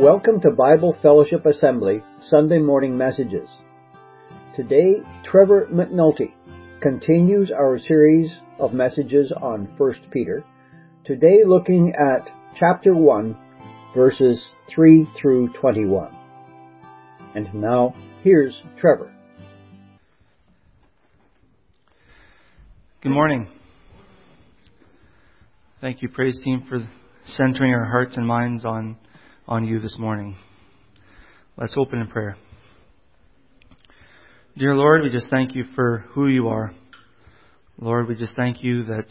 Welcome 0.00 0.40
to 0.40 0.50
Bible 0.52 0.96
Fellowship 1.02 1.44
Assembly 1.44 2.02
Sunday 2.22 2.58
morning 2.58 2.96
messages. 2.96 3.50
Today, 4.56 4.94
Trevor 5.24 5.68
McNulty 5.70 6.32
continues 6.80 7.50
our 7.50 7.78
series 7.78 8.30
of 8.58 8.72
messages 8.72 9.30
on 9.42 9.66
1 9.76 9.94
Peter, 10.10 10.42
today 11.04 11.40
looking 11.46 11.92
at 11.92 12.26
chapter 12.58 12.94
1, 12.94 13.36
verses 13.94 14.42
3 14.74 15.06
through 15.20 15.52
21. 15.60 16.10
And 17.34 17.52
now, 17.52 17.94
here's 18.22 18.58
Trevor. 18.80 19.14
Good 23.02 23.12
morning. 23.12 23.48
Thank 25.82 26.00
you, 26.00 26.08
praise 26.08 26.40
team, 26.42 26.64
for 26.70 26.78
centering 27.26 27.74
our 27.74 27.84
hearts 27.84 28.16
and 28.16 28.26
minds 28.26 28.64
on, 28.64 28.96
on 29.50 29.64
you 29.64 29.80
this 29.80 29.96
morning. 29.98 30.36
Let's 31.56 31.74
open 31.76 31.98
in 31.98 32.06
prayer. 32.06 32.36
Dear 34.56 34.76
Lord, 34.76 35.02
we 35.02 35.10
just 35.10 35.28
thank 35.28 35.56
you 35.56 35.64
for 35.74 36.04
who 36.10 36.28
you 36.28 36.46
are. 36.46 36.72
Lord, 37.76 38.06
we 38.06 38.14
just 38.14 38.36
thank 38.36 38.62
you 38.62 38.84
that 38.84 39.06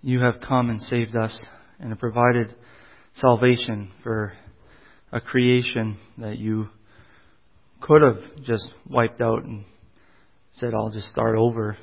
you 0.00 0.20
have 0.20 0.40
come 0.40 0.70
and 0.70 0.80
saved 0.80 1.14
us 1.14 1.38
and 1.78 1.90
have 1.90 1.98
provided 1.98 2.54
salvation 3.16 3.90
for 4.02 4.32
a 5.12 5.20
creation 5.20 5.98
that 6.16 6.38
you 6.38 6.70
could 7.82 8.00
have 8.00 8.42
just 8.42 8.70
wiped 8.88 9.20
out 9.20 9.44
and 9.44 9.66
said, 10.54 10.72
I'll 10.72 10.88
just 10.88 11.10
start 11.10 11.36
over. 11.36 11.76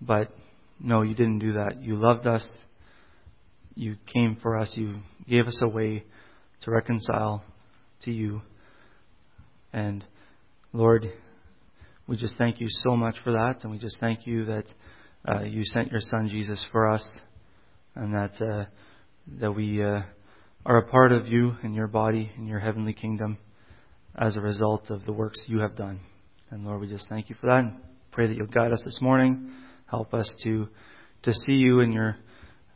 But 0.00 0.36
no, 0.80 1.02
you 1.02 1.14
didn't 1.14 1.38
do 1.38 1.52
that. 1.52 1.80
You 1.80 1.94
loved 1.94 2.26
us 2.26 2.44
you 3.78 3.96
came 4.12 4.36
for 4.42 4.58
us. 4.58 4.72
You 4.74 4.96
gave 5.28 5.46
us 5.46 5.60
a 5.62 5.68
way 5.68 6.04
to 6.62 6.70
reconcile 6.70 7.44
to 8.02 8.12
you. 8.12 8.42
And 9.72 10.04
Lord, 10.72 11.12
we 12.06 12.16
just 12.16 12.36
thank 12.38 12.60
you 12.60 12.68
so 12.70 12.96
much 12.96 13.16
for 13.22 13.32
that. 13.32 13.62
And 13.62 13.70
we 13.70 13.78
just 13.78 13.98
thank 14.00 14.26
you 14.26 14.46
that 14.46 14.64
uh, 15.28 15.42
you 15.42 15.62
sent 15.64 15.90
your 15.90 16.00
Son 16.00 16.28
Jesus 16.28 16.64
for 16.72 16.88
us, 16.88 17.06
and 17.94 18.14
that 18.14 18.40
uh, 18.40 18.64
that 19.40 19.52
we 19.52 19.82
uh, 19.82 20.00
are 20.64 20.78
a 20.78 20.88
part 20.88 21.12
of 21.12 21.26
you 21.26 21.56
and 21.62 21.74
your 21.74 21.86
body 21.86 22.30
in 22.36 22.46
your 22.46 22.60
heavenly 22.60 22.92
kingdom 22.92 23.38
as 24.16 24.36
a 24.36 24.40
result 24.40 24.90
of 24.90 25.04
the 25.04 25.12
works 25.12 25.38
you 25.46 25.60
have 25.60 25.76
done. 25.76 26.00
And 26.50 26.64
Lord, 26.64 26.80
we 26.80 26.88
just 26.88 27.08
thank 27.08 27.28
you 27.28 27.36
for 27.40 27.46
that. 27.46 27.58
And 27.58 27.74
pray 28.12 28.26
that 28.26 28.36
you'll 28.36 28.46
guide 28.46 28.72
us 28.72 28.82
this 28.84 28.98
morning. 29.00 29.52
Help 29.90 30.14
us 30.14 30.30
to 30.44 30.68
to 31.22 31.32
see 31.32 31.54
you 31.54 31.80
in 31.80 31.92
your 31.92 32.16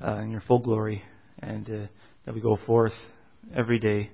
uh, 0.05 0.19
in 0.19 0.31
your 0.31 0.43
full 0.43 0.59
glory, 0.59 1.03
and 1.39 1.69
uh, 1.69 1.87
that 2.27 2.35
we 2.35 2.41
go 2.41 2.59
forth 2.67 2.93
every 3.55 3.79
day 3.79 4.11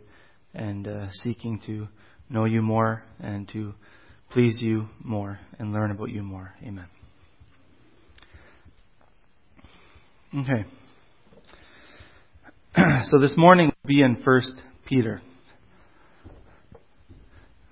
and 0.54 0.86
uh, 0.86 1.06
seeking 1.22 1.60
to 1.66 1.88
know 2.30 2.44
you 2.44 2.62
more 2.62 3.02
and 3.20 3.48
to 3.48 3.74
please 4.30 4.56
you 4.60 4.88
more 5.02 5.38
and 5.58 5.72
learn 5.72 5.90
about 5.90 6.10
you 6.10 6.22
more. 6.22 6.54
Amen. 6.62 6.86
Okay. 10.40 10.64
so 13.10 13.18
this 13.18 13.34
morning 13.36 13.72
we'll 13.82 13.88
be 13.88 14.02
in 14.02 14.22
First 14.22 14.52
Peter. 14.86 15.22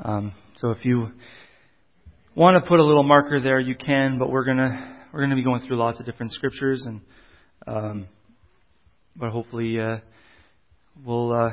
Um, 0.00 0.32
so 0.58 0.70
if 0.70 0.84
you 0.84 1.10
want 2.34 2.62
to 2.62 2.68
put 2.68 2.80
a 2.80 2.84
little 2.84 3.02
marker 3.02 3.40
there, 3.40 3.60
you 3.60 3.74
can. 3.74 4.18
But 4.18 4.30
we're 4.30 4.44
gonna 4.44 5.04
we're 5.12 5.20
gonna 5.20 5.36
be 5.36 5.44
going 5.44 5.66
through 5.66 5.76
lots 5.76 6.00
of 6.00 6.06
different 6.06 6.32
scriptures 6.32 6.84
and 6.86 7.00
um, 7.66 8.06
but 9.18 9.30
hopefully, 9.30 9.80
uh, 9.80 9.98
we'll 11.04 11.32
uh, 11.32 11.50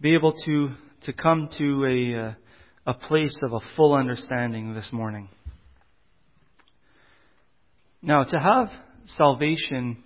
be 0.00 0.14
able 0.14 0.32
to 0.44 0.70
to 1.02 1.12
come 1.12 1.48
to 1.58 1.84
a 1.84 2.28
uh, 2.28 2.34
a 2.86 2.94
place 2.94 3.36
of 3.42 3.52
a 3.52 3.60
full 3.76 3.94
understanding 3.94 4.74
this 4.74 4.88
morning. 4.92 5.28
Now, 8.02 8.22
to 8.22 8.38
have 8.38 8.68
salvation 9.06 9.98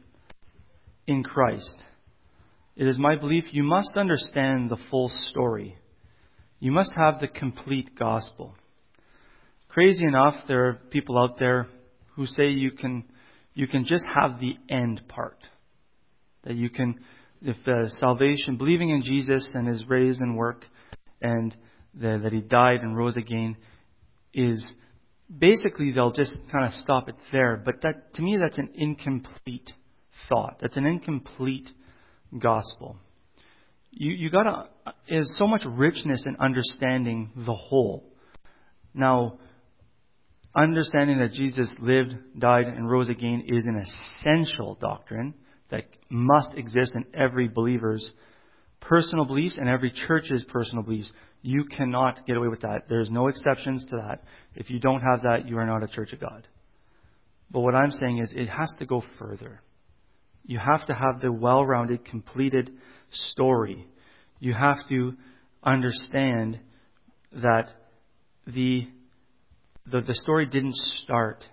in 1.07 1.23
Christ, 1.23 1.85
it 2.77 2.87
is 2.87 2.99
my 2.99 3.17
belief 3.17 3.45
you 3.53 3.63
must 3.63 3.97
understand 3.97 4.71
the 4.71 4.79
full 4.91 5.11
story. 5.29 5.77
You 6.61 6.73
must 6.73 6.93
have 6.93 7.21
the 7.21 7.29
complete 7.29 7.99
gospel. 7.99 8.55
Crazy 9.69 10.05
enough, 10.05 10.35
there 10.49 10.69
are 10.69 10.73
people 10.91 11.19
out 11.19 11.39
there 11.39 11.69
who 12.17 12.27
say 12.27 12.49
you 12.49 12.71
can 12.71 13.05
you 13.55 13.67
can 13.67 13.85
just 13.85 14.05
have 14.15 14.41
the 14.41 14.55
end 14.69 15.03
part. 15.09 15.39
That 16.45 16.55
you 16.55 16.71
can, 16.71 17.01
if 17.43 17.57
salvation, 17.99 18.57
believing 18.57 18.91
in 18.91 19.03
Jesus 19.03 19.49
and 19.55 19.67
his 19.67 19.87
raised 19.89 20.21
and 20.21 20.37
work, 20.37 20.65
and 21.21 21.57
the, 21.95 22.21
that 22.23 22.33
he 22.33 22.41
died 22.41 22.81
and 22.81 22.97
rose 22.97 23.17
again, 23.17 23.57
is 24.33 24.65
basically 25.39 25.93
they'll 25.93 26.13
just 26.13 26.33
kind 26.53 26.67
of 26.67 26.73
stop 26.75 27.09
it 27.09 27.17
there. 27.33 27.61
But 27.63 27.83
that, 27.83 28.15
to 28.15 28.23
me, 28.23 28.37
that's 28.39 28.59
an 28.59 28.71
incomplete 28.75 29.71
thought. 30.29 30.59
That's 30.61 30.77
an 30.77 30.87
incomplete 30.87 31.69
gospel. 32.39 32.97
You, 33.91 34.13
you 34.13 34.31
gotta, 34.31 34.69
there's 35.09 35.33
so 35.37 35.47
much 35.47 35.63
richness 35.67 36.25
in 36.27 36.37
understanding 36.37 37.31
the 37.35 37.55
whole. 37.55 38.13
Now, 38.95 39.39
understanding 40.55 41.19
that 41.19 41.33
Jesus 41.33 41.73
lived, 41.81 42.15
died, 42.39 42.67
and 42.67 42.89
rose 42.89 43.09
again 43.09 43.45
is 43.49 43.67
an 43.67 43.83
essential 43.83 44.77
doctrine 44.81 45.35
that 45.71 45.85
must 46.09 46.55
exist 46.55 46.93
in 46.95 47.05
every 47.15 47.49
believer's 47.49 48.11
personal 48.81 49.25
beliefs 49.25 49.57
and 49.59 49.69
every 49.69 49.93
church's 50.07 50.45
personal 50.49 50.83
beliefs. 50.83 51.11
You 51.43 51.65
cannot 51.65 52.27
get 52.27 52.37
away 52.37 52.49
with 52.49 52.61
that. 52.61 52.83
There's 52.89 53.11
no 53.11 53.29
exceptions 53.29 53.85
to 53.91 53.97
that. 53.97 54.25
If 54.55 54.71
you 54.71 54.79
don't 54.79 55.01
have 55.01 55.23
that, 55.23 55.49
you 55.49 55.59
are 55.59 55.67
not 55.67 55.83
a 55.83 55.89
church 55.89 56.13
of 56.13 56.21
God. 56.21 56.47
But 57.51 57.61
what 57.61 57.75
I'm 57.75 57.91
saying 57.93 58.19
is 58.19 58.31
it 58.35 58.49
has 58.49 58.73
to 58.79 58.87
go 58.87 59.03
further. 59.19 59.63
You 60.45 60.59
have 60.59 60.87
to 60.87 60.95
have 60.95 61.21
the 61.21 61.33
well 61.33 61.65
rounded, 61.65 62.05
completed 62.05 62.71
story. 63.11 63.87
You 64.39 64.55
have 64.55 64.77
to 64.89 65.15
understand 65.63 66.59
that 67.33 67.69
the 68.47 68.89
the, 69.91 70.01
the 70.03 70.15
story 70.15 70.47
didn't 70.47 70.77
start 71.03 71.45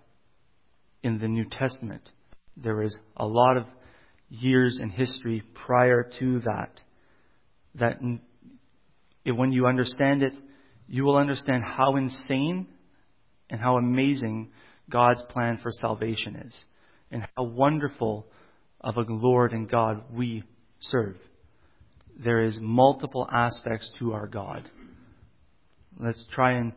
in 1.01 1.19
the 1.19 1.27
New 1.27 1.45
Testament. 1.49 2.09
There 2.55 2.81
is 2.81 2.95
a 3.15 3.25
lot 3.25 3.57
of 3.57 3.65
years 4.29 4.79
in 4.81 4.89
history 4.89 5.43
prior 5.65 6.09
to 6.19 6.39
that. 6.41 6.79
That 7.75 7.99
when 9.25 9.51
you 9.51 9.67
understand 9.67 10.23
it, 10.23 10.33
you 10.87 11.03
will 11.03 11.17
understand 11.17 11.63
how 11.63 11.95
insane 11.95 12.67
and 13.49 13.59
how 13.59 13.77
amazing 13.77 14.49
God's 14.89 15.21
plan 15.29 15.59
for 15.61 15.71
salvation 15.71 16.35
is, 16.37 16.53
and 17.11 17.27
how 17.35 17.43
wonderful 17.43 18.25
of 18.81 18.97
a 18.97 19.05
Lord 19.07 19.51
and 19.51 19.69
God 19.69 20.03
we 20.13 20.43
serve. 20.79 21.17
There 22.23 22.43
is 22.43 22.57
multiple 22.61 23.27
aspects 23.31 23.91
to 23.99 24.13
our 24.13 24.27
God. 24.27 24.69
Let's 25.99 26.25
try 26.31 26.53
and 26.53 26.73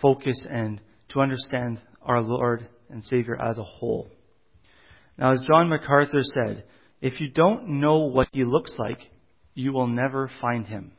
focus 0.00 0.44
and 0.48 0.80
to 1.10 1.20
understand 1.20 1.80
our 2.02 2.22
Lord 2.22 2.68
and 2.88 3.04
Savior 3.04 3.40
as 3.40 3.58
a 3.58 3.62
whole. 3.62 4.08
Now, 5.18 5.32
as 5.32 5.42
John 5.46 5.68
MacArthur 5.68 6.22
said, 6.22 6.64
if 7.00 7.20
you 7.20 7.28
don't 7.28 7.80
know 7.80 7.98
what 7.98 8.28
he 8.32 8.44
looks 8.44 8.72
like, 8.78 8.98
you 9.54 9.72
will 9.72 9.86
never 9.86 10.30
find 10.40 10.66
him. 10.66 10.92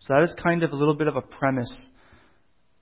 So 0.00 0.14
that 0.14 0.22
is 0.24 0.34
kind 0.42 0.62
of 0.62 0.72
a 0.72 0.76
little 0.76 0.94
bit 0.94 1.06
of 1.06 1.16
a 1.16 1.22
premise 1.22 1.74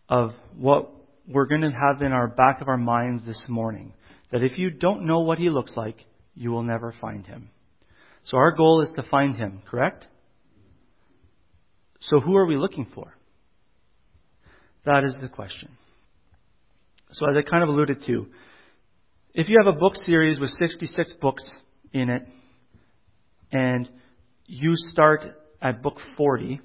of 0.09 0.33
what 0.57 0.91
we're 1.29 1.47
going 1.47 1.61
to 1.61 1.71
have 1.71 2.03
in 2.03 2.13
our 2.13 2.29
back 2.29 2.61
of 2.61 2.69
our 2.69 2.77
minds 2.77 3.25
this 3.25 3.45
morning. 3.49 3.93
That 4.33 4.43
if 4.43 4.59
you 4.59 4.71
don't 4.71 5.07
know 5.07 5.21
what 5.21 5.39
he 5.39 5.51
looks 5.51 5.73
like, 5.77 6.05
you 6.35 6.51
will 6.51 6.63
never 6.63 6.95
find 7.01 7.27
him. 7.27 7.51
So 8.25 8.37
our 8.39 8.53
goal 8.53 8.83
is 8.83 8.91
to 8.97 9.03
find 9.03 9.37
him, 9.37 9.63
correct? 9.71 10.07
So 12.01 12.21
who 12.21 12.37
are 12.37 12.47
we 12.47 12.57
looking 12.57 12.87
for? 12.95 13.15
That 14.85 15.05
is 15.05 15.17
the 15.21 15.29
question. 15.29 15.69
So, 17.13 17.29
as 17.29 17.37
I 17.37 17.49
kind 17.49 17.63
of 17.63 17.69
alluded 17.69 18.03
to, 18.07 18.27
if 19.35 19.49
you 19.49 19.59
have 19.65 19.75
a 19.75 19.79
book 19.79 19.95
series 19.97 20.39
with 20.39 20.51
66 20.51 21.15
books 21.21 21.49
in 21.93 22.11
it, 22.11 22.27
and 23.51 23.89
you 24.47 24.73
start 24.75 25.23
at 25.61 25.83
book 25.83 25.97
40, 26.17 26.61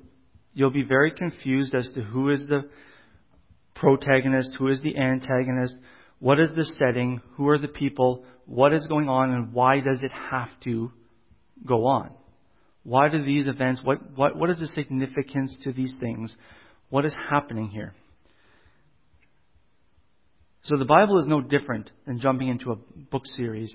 you'll 0.54 0.72
be 0.72 0.84
very 0.84 1.12
confused 1.12 1.74
as 1.74 1.90
to 1.94 2.02
who 2.02 2.30
is 2.30 2.46
the 2.48 2.70
protagonist, 3.76 4.56
who 4.58 4.68
is 4.68 4.82
the 4.82 4.98
antagonist, 4.98 5.76
what 6.20 6.40
is 6.40 6.50
the 6.56 6.66
setting, 6.66 7.22
who 7.36 7.48
are 7.48 7.58
the 7.58 7.68
people, 7.68 8.26
what 8.46 8.74
is 8.74 8.86
going 8.88 9.08
on, 9.08 9.32
and 9.32 9.54
why 9.54 9.80
does 9.80 10.02
it 10.02 10.12
have 10.32 10.50
to 10.64 10.92
go 11.66 11.86
on? 11.86 12.14
Why 12.84 13.08
do 13.08 13.24
these 13.24 13.48
events, 13.48 13.82
what, 13.84 14.00
what, 14.16 14.36
what 14.36 14.50
is 14.50 14.60
the 14.60 14.68
significance 14.68 15.56
to 15.64 15.72
these 15.72 15.94
things? 16.00 16.36
What 16.90 17.06
is 17.06 17.16
happening 17.30 17.70
here? 17.70 17.94
So 20.68 20.76
the 20.76 20.84
Bible 20.84 21.18
is 21.18 21.28
no 21.28 21.40
different 21.40 21.90
than 22.06 22.20
jumping 22.20 22.50
into 22.50 22.74
a 22.74 22.76
book 22.76 23.26
series 23.26 23.74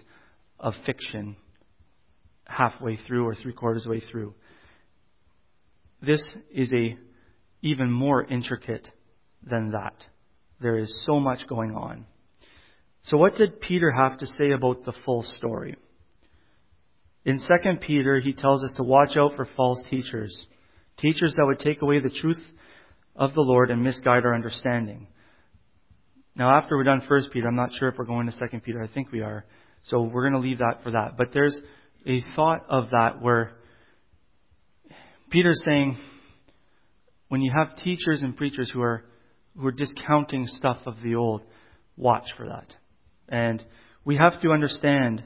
of 0.60 0.74
fiction 0.84 1.36
halfway 2.44 2.98
through 3.06 3.26
or 3.26 3.34
three 3.34 3.54
quarters 3.54 3.86
way 3.86 4.00
through. 4.10 4.34
this 6.02 6.22
is 6.52 6.70
a 6.70 6.98
even 7.62 7.90
more 7.90 8.22
intricate 8.22 8.86
than 9.42 9.70
that. 9.70 9.94
There 10.60 10.76
is 10.76 11.02
so 11.06 11.18
much 11.18 11.48
going 11.48 11.74
on. 11.74 12.04
So 13.04 13.16
what 13.16 13.36
did 13.36 13.62
Peter 13.62 13.90
have 13.90 14.18
to 14.18 14.26
say 14.26 14.50
about 14.50 14.84
the 14.84 14.92
full 15.06 15.22
story? 15.22 15.76
In 17.24 17.38
2 17.38 17.78
Peter, 17.80 18.20
he 18.20 18.34
tells 18.34 18.62
us 18.64 18.72
to 18.76 18.82
watch 18.82 19.16
out 19.16 19.34
for 19.36 19.48
false 19.56 19.82
teachers. 19.88 20.46
Teachers 20.98 21.32
that 21.36 21.46
would 21.46 21.60
take 21.60 21.80
away 21.80 22.00
the 22.00 22.10
truth 22.10 22.42
of 23.16 23.32
the 23.32 23.40
Lord 23.40 23.70
and 23.70 23.82
misguide 23.82 24.26
our 24.26 24.34
understanding. 24.34 25.06
Now, 26.34 26.56
after 26.56 26.76
we're 26.76 26.84
done 26.84 27.02
First 27.08 27.30
Peter, 27.32 27.46
I'm 27.46 27.56
not 27.56 27.70
sure 27.78 27.88
if 27.88 27.96
we're 27.98 28.06
going 28.06 28.26
to 28.26 28.32
Second 28.32 28.62
Peter. 28.62 28.82
I 28.82 28.86
think 28.86 29.12
we 29.12 29.20
are. 29.20 29.44
So 29.84 30.02
we're 30.02 30.28
going 30.28 30.40
to 30.40 30.48
leave 30.48 30.58
that 30.58 30.82
for 30.82 30.92
that. 30.92 31.16
But 31.18 31.28
there's 31.34 31.58
a 32.06 32.22
thought 32.34 32.64
of 32.70 32.90
that 32.90 33.20
where 33.20 33.52
Peter's 35.30 35.62
saying, 35.64 35.98
when 37.28 37.42
you 37.42 37.52
have 37.54 37.76
teachers 37.78 38.22
and 38.22 38.36
preachers 38.36 38.70
who 38.70 38.82
are 38.82 39.04
who 39.58 39.66
are 39.66 39.72
discounting 39.72 40.46
stuff 40.46 40.78
of 40.86 40.96
the 41.02 41.14
old, 41.14 41.42
watch 41.96 42.24
for 42.36 42.46
that. 42.46 42.74
And 43.28 43.62
we 44.04 44.16
have 44.16 44.40
to 44.40 44.50
understand 44.50 45.22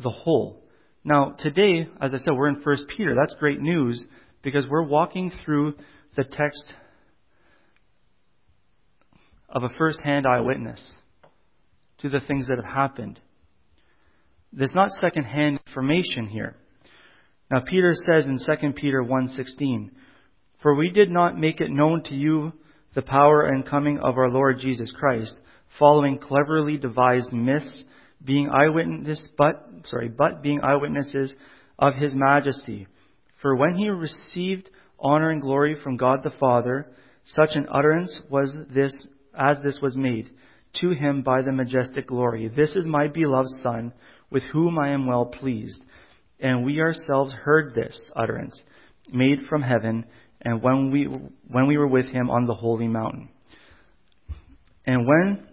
the 0.00 0.10
whole. 0.10 0.62
Now, 1.04 1.34
today, 1.38 1.88
as 2.00 2.14
I 2.14 2.18
said, 2.18 2.34
we're 2.34 2.48
in 2.48 2.62
First 2.62 2.84
Peter. 2.96 3.14
That's 3.14 3.34
great 3.40 3.60
news 3.60 4.04
because 4.42 4.68
we're 4.68 4.86
walking 4.86 5.32
through 5.44 5.74
the 6.16 6.24
text 6.24 6.64
of 9.52 9.62
a 9.62 9.68
first 9.78 10.00
hand 10.00 10.26
eyewitness 10.26 10.82
to 11.98 12.08
the 12.08 12.20
things 12.26 12.48
that 12.48 12.56
have 12.56 12.74
happened. 12.74 13.20
There's 14.52 14.74
not 14.74 14.90
second 14.92 15.24
hand 15.24 15.60
information 15.66 16.26
here. 16.26 16.56
Now 17.50 17.60
Peter 17.60 17.94
says 17.94 18.26
in 18.26 18.38
2 18.38 18.74
Peter 18.74 19.02
1:16, 19.02 19.90
"For 20.60 20.74
we 20.74 20.90
did 20.90 21.10
not 21.10 21.38
make 21.38 21.60
it 21.60 21.70
known 21.70 22.02
to 22.04 22.14
you 22.14 22.52
the 22.94 23.02
power 23.02 23.42
and 23.42 23.64
coming 23.64 23.98
of 23.98 24.16
our 24.18 24.30
Lord 24.30 24.58
Jesus 24.58 24.90
Christ, 24.90 25.38
following 25.78 26.18
cleverly 26.18 26.76
devised 26.76 27.32
myths, 27.32 27.84
being 28.24 28.48
eyewitnesses 28.50 29.30
but 29.36 29.68
sorry, 29.84 30.08
but 30.08 30.42
being 30.42 30.62
eyewitnesses 30.62 31.34
of 31.78 31.94
his 31.94 32.14
majesty. 32.14 32.86
For 33.40 33.56
when 33.56 33.74
he 33.74 33.88
received 33.88 34.70
honor 34.98 35.30
and 35.30 35.42
glory 35.42 35.74
from 35.74 35.96
God 35.96 36.22
the 36.22 36.30
Father, 36.30 36.86
such 37.24 37.50
an 37.54 37.66
utterance 37.70 38.20
was 38.30 38.54
this 38.70 38.94
as 39.38 39.58
this 39.62 39.78
was 39.80 39.96
made 39.96 40.30
to 40.80 40.90
him 40.90 41.22
by 41.22 41.42
the 41.42 41.52
majestic 41.52 42.08
glory. 42.08 42.48
This 42.48 42.74
is 42.76 42.86
my 42.86 43.08
beloved 43.08 43.48
Son, 43.62 43.92
with 44.30 44.42
whom 44.44 44.78
I 44.78 44.90
am 44.90 45.06
well 45.06 45.26
pleased. 45.26 45.82
And 46.40 46.64
we 46.64 46.80
ourselves 46.80 47.32
heard 47.32 47.74
this 47.74 48.10
utterance 48.16 48.58
made 49.12 49.40
from 49.48 49.62
heaven, 49.62 50.06
and 50.40 50.62
when 50.62 50.90
we 50.90 51.04
when 51.48 51.66
we 51.66 51.76
were 51.76 51.86
with 51.86 52.06
him 52.06 52.30
on 52.30 52.46
the 52.46 52.54
holy 52.54 52.88
mountain. 52.88 53.28
And 54.86 55.06
when 55.06 55.46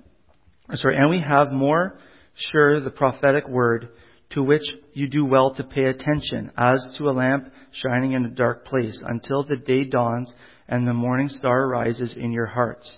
sorry, 0.73 0.97
and 0.97 1.09
we 1.09 1.21
have 1.21 1.51
more 1.51 1.97
sure 2.35 2.79
the 2.79 2.89
prophetic 2.89 3.47
word 3.47 3.89
to 4.31 4.43
which 4.43 4.63
you 4.93 5.07
do 5.07 5.25
well 5.25 5.53
to 5.55 5.63
pay 5.63 5.85
attention, 5.85 6.51
as 6.57 6.95
to 6.97 7.09
a 7.09 7.11
lamp 7.11 7.51
shining 7.71 8.13
in 8.13 8.25
a 8.25 8.29
dark 8.29 8.65
place, 8.65 9.03
until 9.05 9.43
the 9.43 9.57
day 9.57 9.83
dawns 9.83 10.31
and 10.67 10.87
the 10.87 10.93
morning 10.93 11.27
star 11.27 11.67
rises 11.67 12.15
in 12.15 12.31
your 12.31 12.45
hearts. 12.45 12.97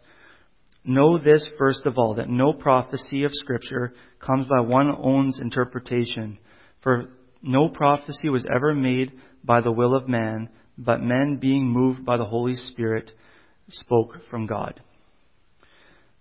Know 0.83 1.17
this 1.17 1.47
first 1.57 1.85
of 1.85 1.97
all, 1.97 2.15
that 2.15 2.29
no 2.29 2.53
prophecy 2.53 3.23
of 3.23 3.31
Scripture 3.33 3.93
comes 4.19 4.47
by 4.47 4.61
one 4.61 4.91
own's 5.01 5.39
interpretation. 5.39 6.39
For 6.81 7.09
no 7.43 7.69
prophecy 7.69 8.29
was 8.29 8.45
ever 8.53 8.73
made 8.73 9.11
by 9.43 9.61
the 9.61 9.71
will 9.71 9.95
of 9.95 10.07
man, 10.07 10.49
but 10.77 11.01
men 11.01 11.37
being 11.39 11.67
moved 11.67 12.05
by 12.05 12.17
the 12.17 12.25
Holy 12.25 12.55
Spirit 12.55 13.11
spoke 13.69 14.17
from 14.29 14.47
God. 14.47 14.79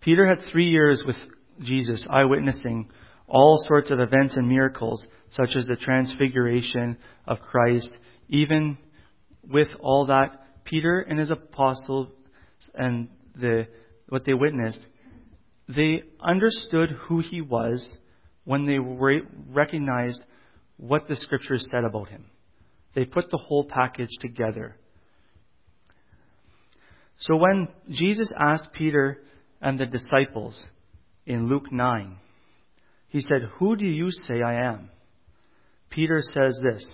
Peter 0.00 0.26
had 0.26 0.50
three 0.50 0.68
years 0.68 1.04
with 1.06 1.16
Jesus, 1.62 2.06
eyewitnessing 2.08 2.90
all 3.26 3.62
sorts 3.66 3.90
of 3.90 4.00
events 4.00 4.36
and 4.36 4.48
miracles, 4.48 5.06
such 5.30 5.50
as 5.56 5.66
the 5.66 5.76
transfiguration 5.76 6.96
of 7.26 7.40
Christ. 7.40 7.90
Even 8.28 8.76
with 9.48 9.68
all 9.80 10.06
that, 10.06 10.64
Peter 10.64 11.00
and 11.00 11.18
his 11.18 11.30
apostles 11.30 12.08
and 12.74 13.08
the 13.34 13.66
what 14.10 14.24
they 14.24 14.34
witnessed, 14.34 14.80
they 15.68 16.02
understood 16.20 16.90
who 16.90 17.20
he 17.20 17.40
was 17.40 17.98
when 18.44 18.66
they 18.66 18.78
recognized 18.78 20.22
what 20.76 21.08
the 21.08 21.16
scriptures 21.16 21.66
said 21.70 21.84
about 21.84 22.08
him. 22.08 22.26
They 22.94 23.04
put 23.04 23.30
the 23.30 23.38
whole 23.38 23.64
package 23.64 24.10
together. 24.20 24.76
So 27.18 27.36
when 27.36 27.68
Jesus 27.88 28.32
asked 28.38 28.72
Peter 28.72 29.22
and 29.60 29.78
the 29.78 29.86
disciples 29.86 30.68
in 31.26 31.48
Luke 31.48 31.70
9, 31.70 32.16
he 33.08 33.20
said, 33.20 33.42
Who 33.58 33.76
do 33.76 33.86
you 33.86 34.10
say 34.10 34.42
I 34.42 34.70
am? 34.70 34.90
Peter 35.90 36.20
says 36.22 36.58
this 36.62 36.88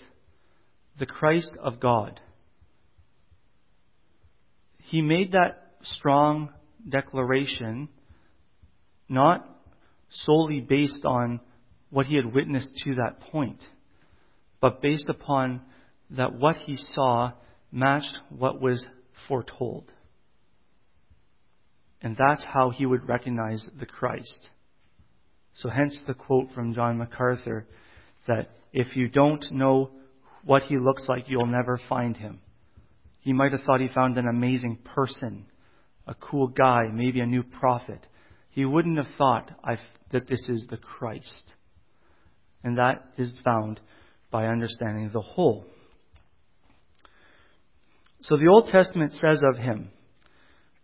the 0.99 1.07
Christ 1.07 1.53
of 1.63 1.79
God. 1.79 2.21
He 4.79 5.03
made 5.03 5.33
that 5.33 5.75
strong 5.83 6.51
declaration 6.89 7.89
not 9.09 9.49
solely 10.11 10.61
based 10.61 11.05
on 11.05 11.41
what 11.91 12.07
he 12.07 12.17
had 12.17 12.35
witnessed 12.35 12.71
to 12.85 12.97
that 12.97 13.21
point, 13.21 13.61
but 14.61 14.83
based 14.83 15.09
upon 15.09 15.61
that 16.11 16.35
what 16.35 16.57
he 16.57 16.77
saw 16.77 17.33
matched 17.73 18.17
what 18.31 18.61
was 18.61 18.85
foretold. 19.29 19.93
And 22.03 22.17
that's 22.17 22.45
how 22.45 22.71
he 22.71 22.87
would 22.87 23.09
recognize 23.09 23.65
the 23.79 23.87
Christ. 23.87 24.49
So 25.55 25.69
hence 25.69 25.99
the 26.07 26.15
quote 26.15 26.53
from 26.53 26.75
John 26.75 26.99
MacArthur 26.99 27.67
that 28.27 28.51
if 28.73 28.97
you 28.97 29.09
don't 29.09 29.45
know 29.51 29.91
what 30.45 30.65
he 30.65 30.77
looks 30.79 31.07
like, 31.09 31.25
you'll 31.29 31.47
never 31.47 31.81
find 31.89 32.17
him. 32.17 32.41
He 33.21 33.33
might 33.33 33.53
have 33.53 33.63
thought 33.63 33.81
he 33.81 33.89
found 33.89 34.19
an 34.19 34.29
amazing 34.29 34.79
person 34.85 35.47
a 36.07 36.15
cool 36.15 36.47
guy, 36.47 36.89
maybe 36.93 37.21
a 37.21 37.27
new 37.27 37.43
prophet. 37.43 38.07
He 38.51 38.65
wouldn't 38.65 38.97
have 38.97 39.15
thought 39.19 39.51
that 40.13 40.29
this 40.29 40.45
is 40.49 40.67
the 40.71 40.77
Christ. 40.77 41.53
And 42.63 42.79
that 42.79 43.11
is 43.19 43.39
found 43.45 43.81
by 44.31 44.47
understanding 44.47 45.11
the 45.13 45.21
whole. 45.21 45.67
So 48.23 48.37
the 48.37 48.49
Old 48.49 48.69
Testament 48.69 49.13
says 49.13 49.41
of 49.43 49.59
him 49.59 49.91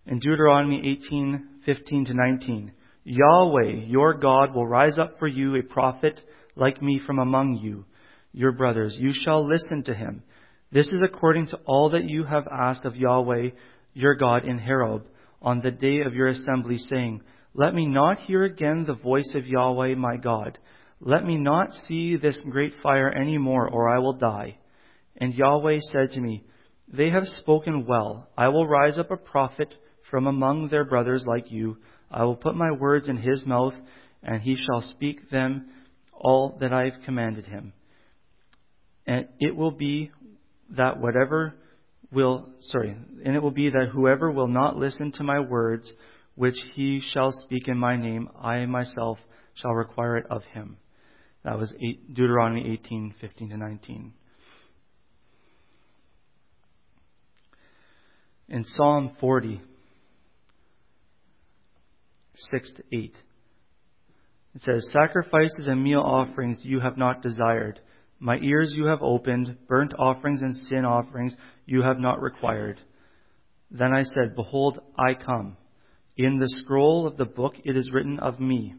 in 0.06 0.18
Deuteronomy 0.18 0.82
18:15 0.86 2.06
to 2.06 2.14
19, 2.14 2.72
Yahweh, 3.04 3.86
your 3.86 4.14
God, 4.14 4.54
will 4.54 4.66
rise 4.66 4.98
up 4.98 5.18
for 5.18 5.26
you 5.26 5.56
a 5.56 5.62
prophet 5.62 6.20
like 6.54 6.82
me 6.82 7.00
from 7.04 7.18
among 7.18 7.56
you, 7.56 7.84
your 8.32 8.52
brothers. 8.52 8.96
You 8.98 9.12
shall 9.12 9.46
listen 9.46 9.82
to 9.84 9.94
him. 9.94 10.22
This 10.70 10.86
is 10.88 11.00
according 11.02 11.48
to 11.48 11.58
all 11.66 11.90
that 11.90 12.04
you 12.04 12.24
have 12.24 12.46
asked 12.46 12.84
of 12.84 12.96
Yahweh, 12.96 13.50
your 13.94 14.14
God, 14.14 14.44
in 14.44 14.58
Horeb 14.58 15.04
on 15.42 15.60
the 15.60 15.70
day 15.70 16.00
of 16.00 16.14
your 16.14 16.28
assembly, 16.28 16.78
saying, 16.78 17.22
Let 17.54 17.74
me 17.74 17.86
not 17.86 18.20
hear 18.20 18.44
again 18.44 18.84
the 18.86 18.94
voice 18.94 19.34
of 19.34 19.46
Yahweh 19.46 19.96
my 19.96 20.16
God. 20.16 20.58
Let 21.00 21.24
me 21.24 21.36
not 21.36 21.72
see 21.88 22.16
this 22.16 22.40
great 22.48 22.72
fire 22.82 23.10
any 23.10 23.36
more, 23.36 23.68
or 23.68 23.88
I 23.88 23.98
will 23.98 24.14
die. 24.14 24.58
And 25.16 25.34
Yahweh 25.34 25.78
said 25.90 26.10
to 26.12 26.20
me, 26.20 26.44
They 26.92 27.10
have 27.10 27.26
spoken 27.26 27.86
well. 27.86 28.28
I 28.38 28.48
will 28.48 28.66
rise 28.66 28.98
up 28.98 29.10
a 29.10 29.16
prophet 29.16 29.74
from 30.10 30.26
among 30.26 30.68
their 30.68 30.84
brothers 30.84 31.24
like 31.26 31.50
you. 31.50 31.78
I 32.10 32.24
will 32.24 32.36
put 32.36 32.54
my 32.54 32.70
words 32.70 33.08
in 33.08 33.16
his 33.16 33.44
mouth, 33.44 33.74
and 34.22 34.40
he 34.40 34.54
shall 34.54 34.82
speak 34.82 35.30
them 35.30 35.70
all 36.12 36.56
that 36.60 36.72
I 36.72 36.84
have 36.84 37.02
commanded 37.04 37.46
him. 37.46 37.72
And 39.06 39.26
it 39.40 39.56
will 39.56 39.72
be 39.72 40.12
that 40.70 41.00
whatever 41.00 41.54
will, 42.12 42.48
sorry, 42.60 42.96
and 43.24 43.34
it 43.34 43.42
will 43.42 43.50
be 43.50 43.70
that 43.70 43.88
whoever 43.92 44.30
will 44.30 44.48
not 44.48 44.76
listen 44.76 45.12
to 45.12 45.22
my 45.22 45.40
words, 45.40 45.90
which 46.34 46.56
he 46.74 47.00
shall 47.12 47.32
speak 47.44 47.68
in 47.68 47.78
my 47.78 47.96
name, 47.96 48.28
I 48.40 48.66
myself 48.66 49.18
shall 49.54 49.72
require 49.72 50.16
it 50.16 50.26
of 50.30 50.42
him. 50.52 50.76
That 51.44 51.58
was 51.58 51.72
Deuteronomy 52.12 52.70
18, 52.72 53.14
15 53.20 53.50
to 53.50 53.56
19. 53.56 54.12
In 58.48 58.64
Psalm 58.64 59.16
40, 59.18 59.60
6 62.34 62.72
to 62.76 62.82
8, 62.92 63.14
it 64.54 64.62
says, 64.62 64.86
Sacrifices 64.92 65.66
and 65.66 65.82
meal 65.82 66.00
offerings 66.00 66.60
you 66.62 66.80
have 66.80 66.98
not 66.98 67.22
desired 67.22 67.80
my 68.22 68.38
ears 68.38 68.72
you 68.76 68.86
have 68.86 69.02
opened, 69.02 69.56
burnt 69.66 69.94
offerings 69.98 70.42
and 70.42 70.54
sin 70.68 70.84
offerings 70.84 71.34
you 71.66 71.82
have 71.82 71.98
not 71.98 72.22
required. 72.22 72.78
Then 73.68 73.92
I 73.92 74.04
said, 74.04 74.36
Behold, 74.36 74.78
I 74.96 75.14
come. 75.14 75.56
In 76.16 76.38
the 76.38 76.48
scroll 76.60 77.04
of 77.04 77.16
the 77.16 77.24
book 77.24 77.54
it 77.64 77.76
is 77.76 77.90
written 77.92 78.20
of 78.20 78.38
me. 78.38 78.74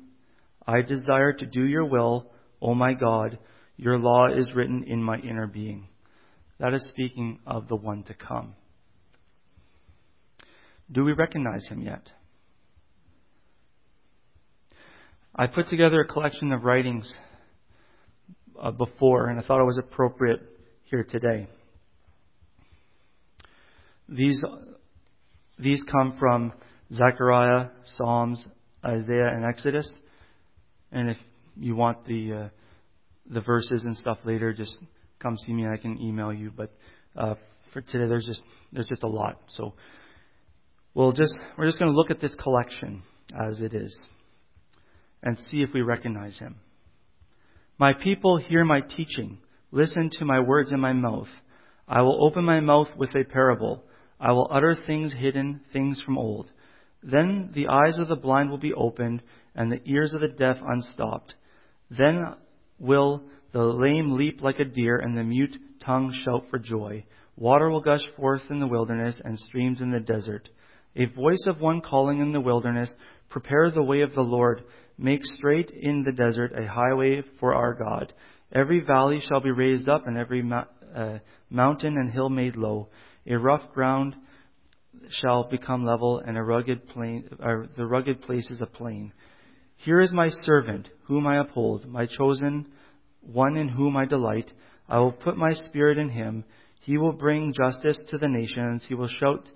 I 0.65 0.81
desire 0.81 1.33
to 1.33 1.45
do 1.45 1.65
your 1.65 1.83
will, 1.83 2.31
O 2.62 2.73
my 2.73 2.93
God. 2.93 3.38
Your 3.75 3.97
law 3.97 4.27
is 4.33 4.50
written 4.55 4.85
in 4.88 5.03
my 5.03 5.17
inner 5.17 5.47
being. 5.47 5.89
That 6.62 6.73
is 6.73 6.88
speaking 6.91 7.39
of 7.45 7.67
the 7.67 7.75
one 7.75 8.03
to 8.03 8.13
come. 8.13 8.55
Do 10.89 11.03
we 11.03 11.12
recognize 11.12 11.67
him 11.67 11.81
yet? 11.81 12.09
I 15.35 15.47
put 15.47 15.67
together 15.67 16.00
a 16.00 16.07
collection 16.07 16.53
of 16.53 16.63
writings 16.63 17.13
uh, 18.62 18.72
before, 18.72 19.27
and 19.27 19.39
I 19.39 19.43
thought 19.43 19.62
it 19.62 19.65
was 19.65 19.77
appropriate 19.77 20.41
here 20.86 21.03
today. 21.03 21.48
These, 24.10 24.43
these 25.57 25.81
come 25.91 26.17
from 26.19 26.53
Zechariah, 26.93 27.69
Psalms, 27.83 28.45
Isaiah, 28.86 29.29
and 29.33 29.45
Exodus. 29.45 29.89
And 30.91 31.10
if 31.10 31.17
you 31.57 31.75
want 31.75 32.05
the 32.05 32.33
uh, 32.33 32.50
the 33.29 33.41
verses 33.41 33.86
and 33.86 33.98
stuff 33.98 34.19
later, 34.25 34.53
just 34.53 34.77
come 35.19 35.38
see 35.38 35.53
me. 35.53 35.65
I 35.67 35.77
can 35.77 36.00
email 36.01 36.33
you. 36.33 36.51
But 36.55 36.72
uh, 37.15 37.36
for 37.72 37.81
today, 37.81 38.07
there's 38.07 38.25
just 38.25 38.41
there's 38.72 38.88
just 38.88 39.03
a 39.03 39.07
lot. 39.07 39.39
So 39.48 39.74
we'll 40.93 41.13
just 41.13 41.33
we're 41.57 41.65
just 41.65 41.79
going 41.79 41.91
to 41.91 41.98
look 41.98 42.12
at 42.12 42.22
this 42.22 42.36
collection 42.36 43.03
as 43.50 43.62
it 43.62 43.74
is 43.74 44.07
and 45.24 45.38
see 45.50 45.62
if 45.62 45.69
we 45.74 45.81
recognize 45.81 46.38
him. 46.38 46.57
My 47.80 47.94
people 47.94 48.38
hear 48.38 48.63
my 48.63 48.82
teaching. 48.82 49.39
Listen 49.72 50.10
to 50.13 50.25
my 50.25 50.39
words 50.39 50.72
in 50.72 50.80
my 50.80 50.94
mouth. 50.94 51.27
I 51.88 52.01
will 52.01 52.24
open 52.24 52.46
my 52.46 52.60
mouth 52.60 52.89
with 52.96 53.15
a 53.15 53.24
parable. 53.24 53.84
I 54.20 54.32
will 54.32 54.48
utter 54.51 54.75
things 54.86 55.13
hidden, 55.13 55.62
things 55.74 56.01
from 56.06 56.18
old. 56.18 56.51
Then 57.01 57.51
the 57.53 57.68
eyes 57.68 57.98
of 57.98 58.08
the 58.08 58.15
blind 58.15 58.51
will 58.51 58.60
be 58.60 58.74
opened, 58.74 59.24
and 59.56 59.72
the 59.72 59.82
ears 59.86 60.13
of 60.13 60.22
the 60.22 60.27
deaf 60.27 60.58
unstopped. 60.65 61.34
Then 61.89 62.36
will 62.80 63.24
the 63.51 63.63
lame 63.63 64.13
leap 64.13 64.42
like 64.42 64.60
a 64.60 64.65
deer, 64.65 65.00
and 65.00 65.18
the 65.18 65.24
mute 65.24 65.58
tongue 65.84 66.13
shout 66.24 66.46
for 66.50 66.60
joy. 66.60 67.03
Water 67.36 67.70
will 67.70 67.82
gush 67.82 68.06
forth 68.15 68.44
in 68.51 68.60
the 68.60 68.68
wilderness, 68.68 69.20
and 69.25 69.38
streams 69.38 69.82
in 69.82 69.92
the 69.92 70.00
desert. 70.00 70.48
A 70.96 71.06
voice 71.06 71.44
of 71.48 71.60
one 71.60 71.82
calling 71.82 72.20
in 72.20 72.32
the 72.32 72.39
wilderness, 72.39 72.94
Prepare 73.30 73.72
the 73.72 73.84
way 73.84 74.01
of 74.01 74.13
the 74.13 74.22
Lord 74.22 74.63
Make 74.97 75.25
straight 75.25 75.71
in 75.71 76.03
the 76.03 76.12
desert 76.12 76.53
a 76.53 76.67
highway 76.67 77.23
for 77.39 77.53
our 77.53 77.73
God. 77.73 78.13
Every 78.51 78.81
valley 78.81 79.19
shall 79.27 79.39
be 79.39 79.51
raised 79.51 79.89
up, 79.89 80.05
and 80.07 80.17
every 80.17 80.41
mo- 80.41 80.67
uh, 80.95 81.19
mountain 81.50 81.97
and 81.97 82.12
hill 82.12 82.29
made 82.29 82.55
low. 82.55 82.89
A 83.25 83.35
rough 83.35 83.71
ground 83.73 84.15
shall 85.09 85.50
become 85.50 85.85
level, 85.85 86.19
and 86.19 86.38
a 86.38 86.43
rugged 86.43 86.88
plain, 86.89 87.29
uh, 87.41 87.67
the 87.75 87.85
rugged 87.85 88.21
places 88.21 88.62
a 88.62 88.65
plain. 88.65 89.12
Here 89.77 90.01
is 90.01 90.13
my 90.13 90.29
servant, 90.29 90.89
whom 91.05 91.25
I 91.25 91.39
uphold, 91.39 91.88
my 91.88 92.05
chosen 92.05 92.67
one 93.31 93.57
in 93.57 93.69
whom 93.69 93.95
I 93.95 94.05
delight. 94.05 94.51
I 94.89 95.00
will 95.00 95.12
put 95.12 95.38
my 95.38 95.53
spirit 95.53 95.97
in 95.97 96.09
him. 96.09 96.43
He 96.81 96.97
will 96.97 97.13
bring 97.13 97.53
justice 97.53 97.97
to 98.09 98.17
the 98.17 98.27
nations. 98.27 98.83
He 98.88 98.95
will 98.95 99.07
shout, 99.07 99.47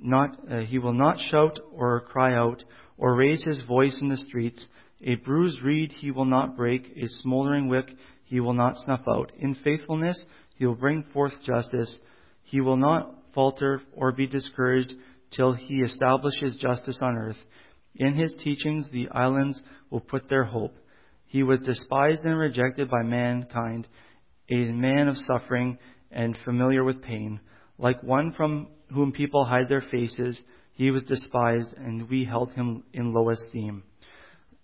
not, 0.00 0.38
uh, 0.50 0.60
he 0.60 0.78
will 0.78 0.94
not 0.94 1.18
shout 1.30 1.58
or 1.72 2.00
cry 2.00 2.34
out 2.34 2.64
or 2.98 3.14
raise 3.14 3.42
his 3.44 3.62
voice 3.62 3.96
in 4.00 4.08
the 4.08 4.16
streets. 4.16 4.66
A 5.02 5.16
bruised 5.16 5.62
reed 5.62 5.92
he 5.92 6.10
will 6.10 6.24
not 6.24 6.56
break, 6.56 6.96
a 6.96 7.06
smoldering 7.22 7.68
wick 7.68 7.90
he 8.24 8.40
will 8.40 8.54
not 8.54 8.78
snuff 8.78 9.02
out. 9.08 9.32
In 9.38 9.54
faithfulness 9.54 10.20
he 10.56 10.66
will 10.66 10.74
bring 10.74 11.04
forth 11.12 11.32
justice. 11.44 11.94
He 12.44 12.60
will 12.60 12.76
not 12.76 13.14
falter 13.34 13.82
or 13.94 14.12
be 14.12 14.26
discouraged 14.26 14.94
till 15.34 15.52
he 15.52 15.76
establishes 15.76 16.56
justice 16.56 16.98
on 17.02 17.16
earth. 17.16 17.36
In 17.94 18.14
his 18.14 18.34
teachings 18.42 18.88
the 18.90 19.08
islands 19.10 19.60
will 19.90 20.00
put 20.00 20.28
their 20.28 20.44
hope. 20.44 20.74
He 21.26 21.42
was 21.42 21.60
despised 21.60 22.24
and 22.24 22.38
rejected 22.38 22.88
by 22.88 23.02
mankind, 23.02 23.86
a 24.48 24.72
man 24.72 25.08
of 25.08 25.16
suffering 25.16 25.78
and 26.10 26.38
familiar 26.44 26.84
with 26.84 27.02
pain, 27.02 27.40
like 27.78 28.02
one 28.02 28.32
from 28.32 28.68
whom 28.92 29.12
people 29.12 29.44
hide 29.44 29.68
their 29.68 29.82
faces. 29.82 30.40
He 30.76 30.90
was 30.90 31.02
despised, 31.04 31.72
and 31.76 32.08
we 32.08 32.24
held 32.24 32.52
him 32.52 32.84
in 32.92 33.12
low 33.14 33.30
esteem. 33.30 33.82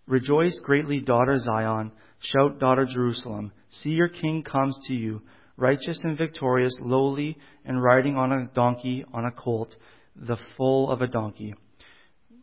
Rejoice 0.06 0.58
greatly, 0.62 1.00
daughter 1.00 1.38
Zion. 1.38 1.90
Shout, 2.20 2.60
daughter 2.60 2.84
Jerusalem. 2.84 3.50
See, 3.70 3.90
your 3.90 4.08
king 4.08 4.42
comes 4.42 4.78
to 4.88 4.94
you, 4.94 5.22
righteous 5.56 5.98
and 6.04 6.16
victorious, 6.16 6.74
lowly, 6.80 7.38
and 7.64 7.82
riding 7.82 8.16
on 8.16 8.30
a 8.30 8.46
donkey, 8.54 9.04
on 9.12 9.24
a 9.24 9.30
colt, 9.30 9.74
the 10.14 10.36
foal 10.56 10.90
of 10.90 11.00
a 11.00 11.06
donkey. 11.06 11.54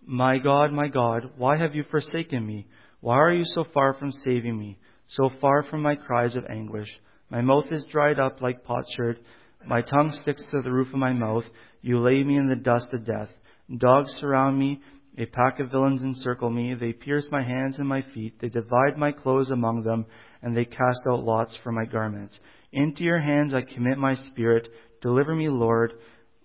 My 0.03 0.39
God, 0.39 0.71
my 0.71 0.87
God, 0.87 1.31
why 1.37 1.57
have 1.57 1.75
you 1.75 1.83
forsaken 1.91 2.45
me? 2.45 2.65
Why 3.01 3.17
are 3.17 3.33
you 3.33 3.45
so 3.45 3.65
far 3.71 3.93
from 3.93 4.11
saving 4.11 4.57
me, 4.57 4.79
so 5.09 5.29
far 5.39 5.61
from 5.61 5.83
my 5.83 5.95
cries 5.95 6.35
of 6.35 6.45
anguish? 6.49 6.89
My 7.29 7.41
mouth 7.41 7.71
is 7.71 7.85
dried 7.91 8.19
up 8.19 8.41
like 8.41 8.63
potsherd. 8.63 9.19
My 9.63 9.81
tongue 9.83 10.11
sticks 10.23 10.43
to 10.49 10.63
the 10.63 10.71
roof 10.71 10.87
of 10.87 10.95
my 10.95 11.13
mouth. 11.13 11.43
You 11.83 11.99
lay 11.99 12.23
me 12.23 12.37
in 12.37 12.49
the 12.49 12.55
dust 12.55 12.87
of 12.93 13.05
death. 13.05 13.29
Dogs 13.77 14.11
surround 14.19 14.57
me. 14.57 14.81
A 15.17 15.25
pack 15.25 15.59
of 15.59 15.69
villains 15.69 16.01
encircle 16.01 16.49
me. 16.49 16.73
They 16.73 16.93
pierce 16.93 17.27
my 17.31 17.43
hands 17.43 17.77
and 17.77 17.87
my 17.87 18.01
feet. 18.13 18.39
They 18.39 18.49
divide 18.49 18.97
my 18.97 19.11
clothes 19.11 19.51
among 19.51 19.83
them, 19.83 20.05
and 20.41 20.55
they 20.55 20.65
cast 20.65 21.01
out 21.09 21.23
lots 21.23 21.57
for 21.63 21.71
my 21.71 21.85
garments. 21.85 22.39
Into 22.71 23.03
your 23.03 23.19
hands 23.19 23.53
I 23.53 23.61
commit 23.61 23.97
my 23.97 24.15
spirit. 24.15 24.67
Deliver 25.01 25.35
me, 25.35 25.49
Lord, 25.49 25.93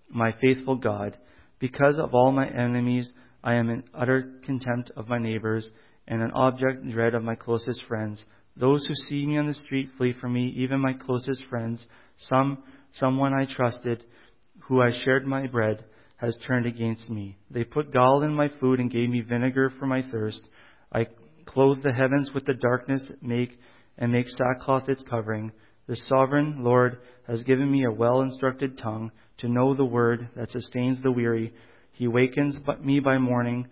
my 0.09 0.33
faithful 0.41 0.75
God. 0.75 1.17
Because 1.59 1.97
of 1.97 2.13
all 2.13 2.31
my 2.31 2.47
enemies, 2.47 3.11
I 3.43 3.55
am 3.55 3.69
in 3.69 3.83
utter 3.93 4.33
contempt 4.43 4.91
of 4.95 5.07
my 5.07 5.17
neighbors, 5.17 5.69
and 6.07 6.21
an 6.21 6.31
object 6.31 6.87
dread 6.89 7.15
of 7.15 7.23
my 7.23 7.35
closest 7.35 7.83
friends. 7.87 8.23
Those 8.57 8.85
who 8.85 8.93
see 9.09 9.25
me 9.25 9.37
on 9.37 9.47
the 9.47 9.53
street 9.53 9.89
flee 9.97 10.13
from 10.19 10.33
me, 10.33 10.53
even 10.57 10.79
my 10.79 10.93
closest 10.93 11.45
friends. 11.49 11.85
Some, 12.17 12.59
someone 12.93 13.33
I 13.33 13.45
trusted, 13.45 14.03
who 14.67 14.81
I 14.81 14.91
shared 15.03 15.25
my 15.25 15.47
bread 15.47 15.85
has 16.25 16.37
turned 16.47 16.65
against 16.65 17.09
me. 17.09 17.37
They 17.51 17.63
put 17.63 17.93
gall 17.93 18.23
in 18.23 18.33
my 18.33 18.49
food 18.59 18.79
and 18.79 18.91
gave 18.91 19.09
me 19.09 19.21
vinegar 19.21 19.71
for 19.79 19.85
my 19.85 20.01
thirst. 20.11 20.41
I 20.91 21.07
clothe 21.45 21.83
the 21.83 21.93
heavens 21.93 22.31
with 22.33 22.45
the 22.45 22.55
darkness 22.55 23.03
make 23.21 23.57
and 23.97 24.11
make 24.11 24.27
sackcloth 24.27 24.89
its 24.89 25.03
covering. 25.09 25.51
The 25.87 25.95
sovereign 26.07 26.63
Lord 26.63 26.97
has 27.27 27.43
given 27.43 27.71
me 27.71 27.85
a 27.85 27.91
well 27.91 28.21
instructed 28.21 28.77
tongue 28.77 29.11
to 29.37 29.47
know 29.47 29.75
the 29.75 29.85
word 29.85 30.29
that 30.35 30.51
sustains 30.51 31.01
the 31.01 31.11
weary. 31.11 31.53
He 31.91 32.07
wakens 32.07 32.59
me 32.81 32.99
by 32.99 33.19
morning, 33.19 33.67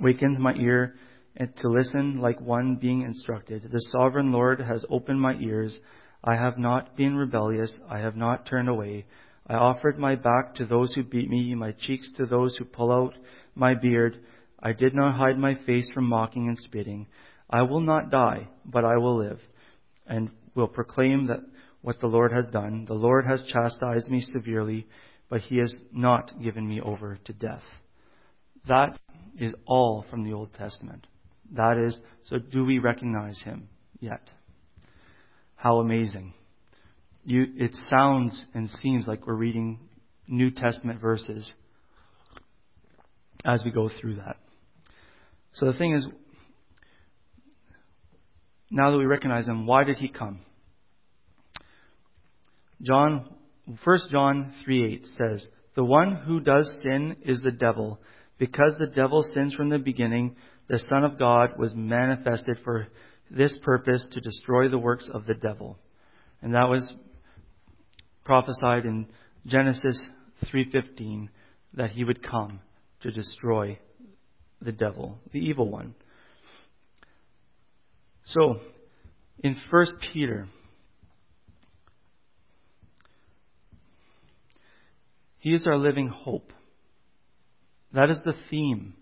wakens 0.00 0.38
my 0.38 0.54
ear 0.54 0.94
and 1.36 1.54
to 1.56 1.68
listen 1.68 2.20
like 2.20 2.40
one 2.40 2.76
being 2.76 3.02
instructed. 3.02 3.68
The 3.70 3.80
sovereign 3.90 4.32
Lord 4.32 4.60
has 4.60 4.84
opened 4.88 5.20
my 5.20 5.34
ears. 5.34 5.78
I 6.22 6.36
have 6.36 6.58
not 6.58 6.96
been 6.96 7.16
rebellious. 7.16 7.72
I 7.90 7.98
have 7.98 8.16
not 8.16 8.46
turned 8.46 8.68
away. 8.68 9.06
I 9.48 9.54
offered 9.54 9.98
my 9.98 10.16
back 10.16 10.56
to 10.56 10.66
those 10.66 10.92
who 10.94 11.04
beat 11.04 11.30
me, 11.30 11.54
my 11.54 11.72
cheeks 11.72 12.08
to 12.16 12.26
those 12.26 12.56
who 12.56 12.64
pull 12.64 12.90
out 12.90 13.14
my 13.54 13.74
beard. 13.74 14.20
I 14.60 14.72
did 14.72 14.94
not 14.94 15.16
hide 15.16 15.38
my 15.38 15.54
face 15.66 15.88
from 15.94 16.08
mocking 16.08 16.48
and 16.48 16.58
spitting. 16.58 17.06
I 17.48 17.62
will 17.62 17.80
not 17.80 18.10
die, 18.10 18.48
but 18.64 18.84
I 18.84 18.96
will 18.96 19.18
live, 19.18 19.40
and 20.06 20.30
will 20.54 20.66
proclaim 20.66 21.28
that 21.28 21.44
what 21.82 22.00
the 22.00 22.08
Lord 22.08 22.32
has 22.32 22.46
done. 22.52 22.84
The 22.86 22.94
Lord 22.94 23.26
has 23.26 23.44
chastised 23.44 24.10
me 24.10 24.20
severely, 24.20 24.88
but 25.28 25.42
he 25.42 25.58
has 25.58 25.72
not 25.92 26.42
given 26.42 26.66
me 26.66 26.80
over 26.80 27.18
to 27.24 27.32
death. 27.32 27.62
That 28.66 28.98
is 29.38 29.54
all 29.66 30.04
from 30.10 30.22
the 30.22 30.32
Old 30.32 30.52
Testament. 30.54 31.06
That 31.52 31.78
is, 31.78 31.96
so 32.28 32.38
do 32.38 32.64
we 32.64 32.80
recognize 32.80 33.40
him 33.42 33.68
yet? 34.00 34.22
How 35.54 35.78
amazing 35.78 36.34
you, 37.26 37.46
it 37.56 37.76
sounds 37.90 38.40
and 38.54 38.70
seems 38.82 39.08
like 39.08 39.26
we're 39.26 39.34
reading 39.34 39.80
New 40.28 40.52
Testament 40.52 41.00
verses 41.00 41.52
as 43.44 43.62
we 43.64 43.72
go 43.72 43.90
through 44.00 44.16
that. 44.16 44.36
So 45.54 45.66
the 45.66 45.76
thing 45.76 45.94
is, 45.94 46.06
now 48.70 48.92
that 48.92 48.98
we 48.98 49.06
recognize 49.06 49.48
him, 49.48 49.66
why 49.66 49.82
did 49.82 49.96
he 49.96 50.08
come? 50.08 50.40
John, 52.80 53.28
1 53.82 53.98
John 54.12 54.52
3 54.64 54.94
8 54.94 55.06
says, 55.18 55.46
The 55.74 55.84
one 55.84 56.14
who 56.14 56.38
does 56.38 56.70
sin 56.84 57.16
is 57.24 57.40
the 57.42 57.50
devil. 57.50 57.98
Because 58.38 58.74
the 58.78 58.86
devil 58.86 59.24
sins 59.34 59.54
from 59.54 59.70
the 59.70 59.78
beginning, 59.78 60.36
the 60.68 60.78
Son 60.88 61.02
of 61.02 61.18
God 61.18 61.58
was 61.58 61.74
manifested 61.74 62.58
for 62.62 62.86
this 63.30 63.58
purpose 63.64 64.04
to 64.12 64.20
destroy 64.20 64.68
the 64.68 64.78
works 64.78 65.10
of 65.12 65.26
the 65.26 65.34
devil. 65.34 65.78
And 66.42 66.54
that 66.54 66.68
was 66.68 66.92
prophesied 68.26 68.84
in 68.84 69.06
Genesis 69.46 70.04
3:15 70.46 71.30
that 71.74 71.90
he 71.90 72.04
would 72.04 72.22
come 72.22 72.60
to 73.00 73.10
destroy 73.10 73.78
the 74.60 74.72
devil, 74.72 75.18
the 75.32 75.38
evil 75.38 75.70
one. 75.70 75.94
So, 78.24 78.60
in 79.38 79.54
1 79.70 79.86
Peter, 80.12 80.48
he 85.38 85.54
is 85.54 85.66
our 85.66 85.78
living 85.78 86.08
hope. 86.08 86.52
That 87.92 88.10
is 88.10 88.18
the 88.24 88.34
theme 88.50 88.94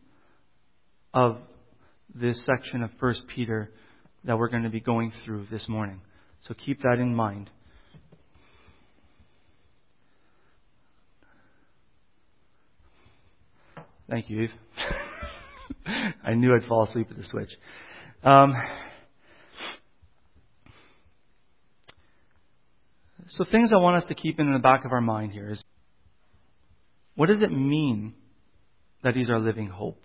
of 1.14 1.38
this 2.14 2.45
section 2.45 2.83
of 2.83 2.90
1 3.00 3.14
Peter 3.35 3.73
that 4.25 4.37
we're 4.37 4.49
going 4.49 4.64
to 4.64 4.71
be 4.71 4.81
going 4.81 5.12
through 5.25 5.47
this 5.50 5.69
morning. 5.69 6.00
So 6.43 6.54
keep 6.54 6.81
that 6.83 6.99
in 6.99 7.14
mind. 7.14 7.50
Thank 14.08 14.28
you, 14.28 14.42
Eve. 14.42 14.50
I 16.25 16.34
knew 16.34 16.54
I'd 16.54 16.68
fall 16.68 16.84
asleep 16.84 17.08
at 17.11 17.16
the 17.16 17.25
switch. 17.25 17.50
Um, 18.23 18.52
so, 23.28 23.44
things 23.50 23.73
I 23.73 23.76
want 23.76 24.02
us 24.02 24.08
to 24.08 24.14
keep 24.14 24.38
in 24.38 24.52
the 24.52 24.58
back 24.58 24.84
of 24.84 24.92
our 24.92 25.00
mind 25.00 25.32
here 25.32 25.50
is 25.50 25.62
what 27.14 27.26
does 27.26 27.42
it 27.42 27.50
mean 27.50 28.14
that 29.02 29.14
He's 29.14 29.30
our 29.30 29.40
living 29.40 29.68
hope? 29.68 30.04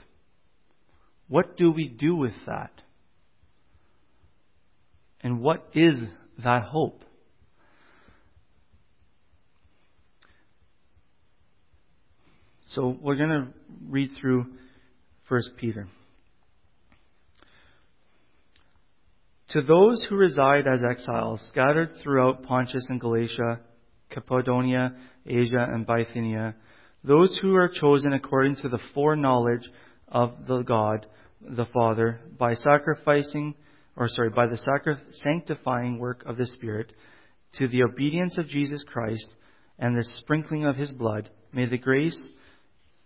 What 1.27 1.57
do 1.57 1.71
we 1.71 1.87
do 1.87 2.15
with 2.15 2.33
that? 2.47 2.71
And 5.21 5.41
what 5.41 5.67
is 5.73 5.95
that 6.43 6.63
hope? 6.63 7.03
So 12.75 12.95
we're 13.01 13.15
going 13.15 13.29
to 13.29 13.47
read 13.89 14.11
through 14.21 14.45
1 15.27 15.41
Peter. 15.57 15.87
To 19.49 19.61
those 19.61 20.05
who 20.07 20.15
reside 20.15 20.67
as 20.67 20.83
exiles, 20.87 21.43
scattered 21.51 21.89
throughout 22.03 22.43
Pontus 22.43 22.85
and 22.89 23.01
Galatia, 23.01 23.61
Cappadocia, 24.11 24.91
Asia, 25.25 25.65
and 25.67 25.87
Bithynia, 25.87 26.53
those 27.03 27.35
who 27.41 27.55
are 27.55 27.69
chosen 27.69 28.13
according 28.13 28.57
to 28.57 28.69
the 28.69 28.79
foreknowledge 28.93 29.67
of 30.07 30.33
the 30.47 30.61
God, 30.61 31.07
the 31.41 31.65
Father, 31.73 32.19
by 32.37 32.53
sacrificing, 32.53 33.55
or 33.95 34.07
sorry, 34.09 34.29
by 34.29 34.45
the 34.45 34.99
sanctifying 35.23 35.97
work 35.97 36.23
of 36.27 36.37
the 36.37 36.45
Spirit, 36.45 36.93
to 37.55 37.67
the 37.67 37.81
obedience 37.81 38.37
of 38.37 38.47
Jesus 38.47 38.83
Christ 38.83 39.27
and 39.79 39.97
the 39.97 40.03
sprinkling 40.19 40.65
of 40.65 40.75
His 40.75 40.91
blood, 40.91 41.31
may 41.51 41.65
the 41.65 41.79
grace, 41.79 42.19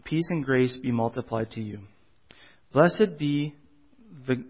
peace 0.03 0.27
and 0.29 0.43
grace 0.43 0.77
be 0.77 0.91
multiplied 0.91 1.51
to 1.51 1.61
you. 1.61 1.79
Blessed 2.71 3.17
be 3.17 3.55
the, 4.27 4.43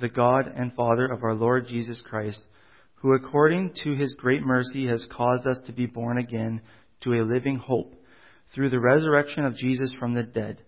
the 0.00 0.08
God 0.08 0.46
and 0.54 0.72
Father 0.74 1.06
of 1.06 1.22
our 1.22 1.34
Lord 1.34 1.66
Jesus 1.66 2.02
Christ, 2.08 2.42
who 3.00 3.14
according 3.14 3.72
to 3.82 3.94
His 3.94 4.14
great 4.14 4.42
mercy 4.42 4.86
has 4.86 5.06
caused 5.10 5.46
us 5.46 5.60
to 5.66 5.72
be 5.72 5.86
born 5.86 6.18
again 6.18 6.60
to 7.02 7.14
a 7.14 7.24
living 7.24 7.56
hope 7.56 7.94
through 8.54 8.70
the 8.70 8.80
resurrection 8.80 9.44
of 9.44 9.56
Jesus 9.56 9.94
from 9.98 10.14
the 10.14 10.22
dead, 10.22 10.58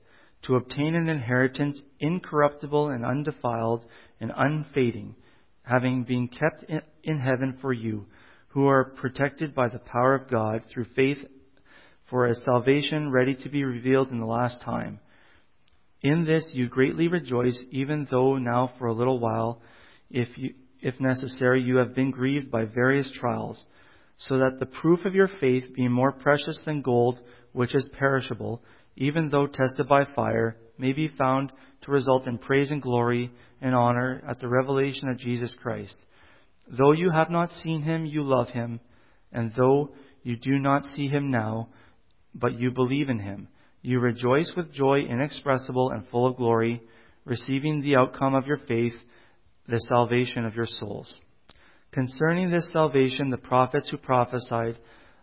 to 0.42 0.56
obtain 0.56 0.94
an 0.94 1.08
inheritance 1.08 1.80
incorruptible 2.00 2.88
and 2.88 3.04
undefiled 3.04 3.84
and 4.20 4.32
unfading, 4.36 5.14
having 5.62 6.04
been 6.04 6.28
kept 6.28 6.64
in 7.02 7.18
heaven 7.18 7.58
for 7.60 7.72
you, 7.72 8.06
who 8.48 8.66
are 8.66 8.92
protected 8.96 9.54
by 9.54 9.68
the 9.68 9.78
power 9.78 10.14
of 10.14 10.30
God 10.30 10.62
through 10.72 10.86
faith 10.96 11.18
for 12.11 12.26
a 12.26 12.34
salvation 12.34 13.11
ready 13.11 13.34
to 13.34 13.49
be 13.49 13.64
revealed 13.64 14.11
in 14.11 14.20
the 14.20 14.26
last 14.26 14.61
time. 14.62 15.00
In 16.02 16.25
this 16.26 16.46
you 16.52 16.68
greatly 16.68 17.08
rejoice, 17.08 17.58
even 17.70 18.06
though 18.11 18.37
now 18.37 18.73
for 18.78 18.88
a 18.88 18.92
little 18.92 19.18
while, 19.18 19.62
if, 20.11 20.28
you, 20.37 20.54
if 20.80 21.00
necessary, 21.00 21.62
you 21.62 21.76
have 21.76 21.94
been 21.94 22.11
grieved 22.11 22.50
by 22.50 22.64
various 22.66 23.11
trials, 23.18 23.64
so 24.18 24.38
that 24.38 24.58
the 24.61 24.66
proof 24.66 25.04
of 25.06 25.14
your 25.14 25.28
faith, 25.40 25.64
being 25.75 25.90
more 25.90 26.12
precious 26.12 26.61
than 26.66 26.82
gold, 26.82 27.18
which 27.52 27.75
is 27.75 27.88
perishable, 27.99 28.62
even 28.96 29.30
though 29.30 29.46
tested 29.46 29.88
by 29.88 30.04
fire, 30.14 30.56
may 30.78 30.92
be 30.92 31.08
found 31.08 31.52
to 31.82 31.90
result 31.90 32.26
in 32.26 32.38
praise 32.38 32.70
and 32.70 32.82
glory 32.82 33.30
and 33.61 33.75
honor 33.75 34.23
at 34.28 34.38
the 34.40 34.49
revelation 34.49 35.08
of 35.08 35.18
Jesus 35.18 35.54
Christ. 35.62 35.96
Though 36.68 36.92
you 36.92 37.11
have 37.11 37.30
not 37.30 37.50
seen 37.62 37.82
him, 37.82 38.04
you 38.06 38.23
love 38.23 38.49
him, 38.49 38.80
and 39.32 39.52
though 39.57 39.90
you 40.22 40.37
do 40.37 40.59
not 40.59 40.85
see 40.94 41.09
him 41.09 41.31
now, 41.31 41.68
but 42.35 42.59
you 42.59 42.70
believe 42.70 43.09
in 43.09 43.18
him, 43.18 43.49
you 43.83 44.01
rejoice 44.01 44.51
with 44.57 44.73
joy 44.73 45.01
inexpressible 45.01 45.90
and 45.90 46.09
full 46.09 46.27
of 46.27 46.37
glory, 46.37 46.83
receiving 47.25 47.81
the 47.81 47.97
outcome 47.97 48.35
of 48.35 48.47
your 48.47 48.59
faith, 48.66 48.94
the 49.68 49.81
salvation 49.88 50.44
of 50.44 50.55
your 50.55 50.66
souls. 50.66 51.18
Concerning 51.92 52.51
this 52.51 52.68
salvation, 52.73 53.31
the 53.31 53.37
prophets 53.37 53.90
who 53.90 53.97
prophesied 53.97 54.79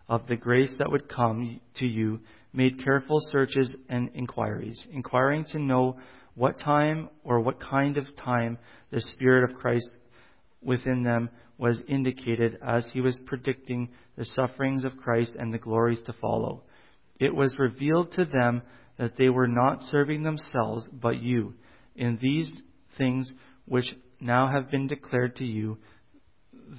of 0.08 0.26
the 0.26 0.36
grace 0.36 0.74
that 0.78 0.90
would 0.90 1.08
come 1.08 1.60
to 1.76 1.86
you 1.86 2.20
made 2.52 2.82
careful 2.84 3.18
searches 3.30 3.74
and 3.88 4.10
inquiries, 4.14 4.86
inquiring 4.92 5.44
to 5.44 5.58
know 5.58 5.96
what 6.34 6.58
time 6.58 7.08
or 7.24 7.40
what 7.40 7.60
kind 7.60 7.96
of 7.96 8.04
time 8.16 8.58
the 8.90 9.00
Spirit 9.00 9.50
of 9.50 9.56
Christ 9.56 9.90
within 10.62 11.02
them 11.02 11.30
was 11.58 11.82
indicated 11.88 12.58
as 12.66 12.88
he 12.92 13.00
was 13.00 13.20
predicting 13.26 13.88
the 14.16 14.24
sufferings 14.24 14.84
of 14.84 14.96
Christ 14.96 15.32
and 15.38 15.52
the 15.52 15.58
glories 15.58 16.02
to 16.06 16.12
follow. 16.14 16.62
It 17.22 17.32
was 17.32 17.56
revealed 17.56 18.10
to 18.14 18.24
them 18.24 18.62
that 18.98 19.16
they 19.16 19.28
were 19.28 19.46
not 19.46 19.80
serving 19.80 20.24
themselves, 20.24 20.88
but 20.92 21.22
you, 21.22 21.54
in 21.94 22.18
these 22.20 22.50
things 22.98 23.32
which 23.64 23.94
now 24.18 24.48
have 24.48 24.72
been 24.72 24.88
declared 24.88 25.36
to 25.36 25.44
you, 25.44 25.78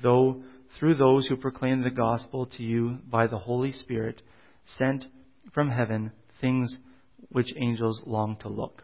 though 0.03 0.43
through 0.77 0.95
those 0.95 1.27
who 1.27 1.38
proclaim 1.38 1.82
the 1.82 1.89
gospel 1.89 2.45
to 2.58 2.62
you 2.62 2.97
by 3.10 3.25
the 3.25 3.38
Holy 3.38 3.71
Spirit, 3.71 4.21
sent 4.77 5.06
from 5.53 5.69
heaven, 5.69 6.12
things 6.41 6.75
which 7.29 7.53
angels 7.56 8.01
long 8.06 8.36
to 8.41 8.49
look. 8.49 8.84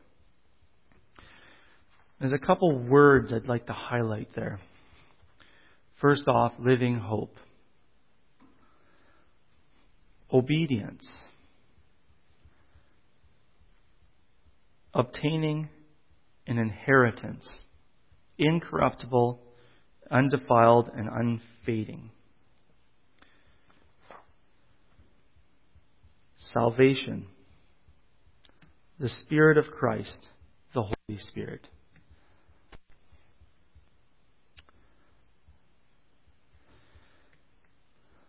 There's 2.21 2.31
a 2.31 2.37
couple 2.37 2.73
words 2.87 3.33
I'd 3.33 3.49
like 3.49 3.65
to 3.65 3.73
highlight 3.73 4.29
there. 4.33 4.61
First 5.99 6.25
off, 6.29 6.53
living 6.57 6.99
hope. 6.99 7.35
Obedience. 10.31 11.05
Obtaining 14.93 15.69
an 16.47 16.57
inheritance, 16.57 17.47
incorruptible 18.37 19.39
undefiled 20.11 20.89
and 20.95 21.07
unfading. 21.07 22.09
Salvation, 26.37 27.27
the 28.99 29.09
Spirit 29.09 29.57
of 29.57 29.65
Christ, 29.71 30.27
the 30.73 30.81
Holy 30.81 31.19
Spirit. 31.19 31.67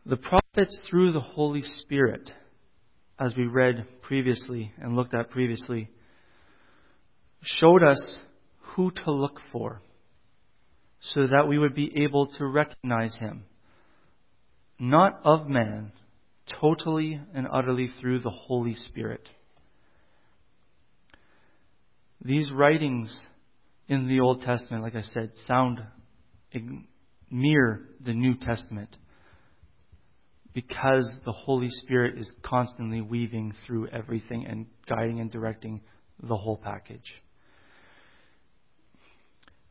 The 0.04 0.16
prophets, 0.16 0.78
through 0.88 1.12
the 1.12 1.20
Holy 1.20 1.62
Spirit, 1.62 2.30
as 3.18 3.34
we 3.36 3.46
read 3.46 3.86
previously 4.02 4.72
and 4.78 4.96
looked 4.96 5.14
at 5.14 5.30
previously, 5.30 5.88
showed 7.42 7.82
us 7.82 8.22
who 8.58 8.90
to 8.90 9.10
look 9.10 9.40
for 9.52 9.82
so 11.00 11.26
that 11.26 11.48
we 11.48 11.58
would 11.58 11.74
be 11.74 11.90
able 12.04 12.26
to 12.26 12.46
recognize 12.46 13.14
him, 13.16 13.44
not 14.78 15.20
of 15.24 15.48
man, 15.48 15.92
totally 16.60 17.20
and 17.34 17.46
utterly 17.50 17.90
through 18.00 18.20
the 18.20 18.30
Holy 18.30 18.74
Spirit. 18.74 19.26
These 22.22 22.52
writings 22.52 23.18
in 23.88 24.08
the 24.08 24.20
Old 24.20 24.42
Testament, 24.42 24.82
like 24.82 24.94
I 24.94 25.02
said, 25.02 25.32
sound 25.46 25.80
near 27.30 27.88
the 28.04 28.12
New 28.12 28.34
Testament 28.36 28.94
because 30.52 31.10
the 31.24 31.32
Holy 31.32 31.68
Spirit 31.68 32.18
is 32.18 32.30
constantly 32.42 33.00
weaving 33.00 33.54
through 33.66 33.88
everything 33.88 34.46
and 34.46 34.66
guiding 34.88 35.20
and 35.20 35.30
directing 35.30 35.80
the 36.22 36.36
whole 36.36 36.56
package. 36.56 37.04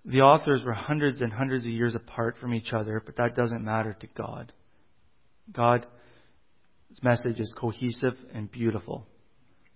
The 0.05 0.21
authors 0.21 0.63
were 0.63 0.73
hundreds 0.73 1.21
and 1.21 1.31
hundreds 1.31 1.65
of 1.65 1.71
years 1.71 1.95
apart 1.95 2.37
from 2.39 2.53
each 2.53 2.73
other, 2.73 3.01
but 3.05 3.17
that 3.17 3.35
doesn't 3.35 3.63
matter 3.63 3.95
to 3.99 4.07
God. 4.17 4.53
God's 5.51 5.85
message 7.01 7.39
is 7.39 7.53
cohesive 7.57 8.15
and 8.33 8.51
beautiful, 8.51 9.05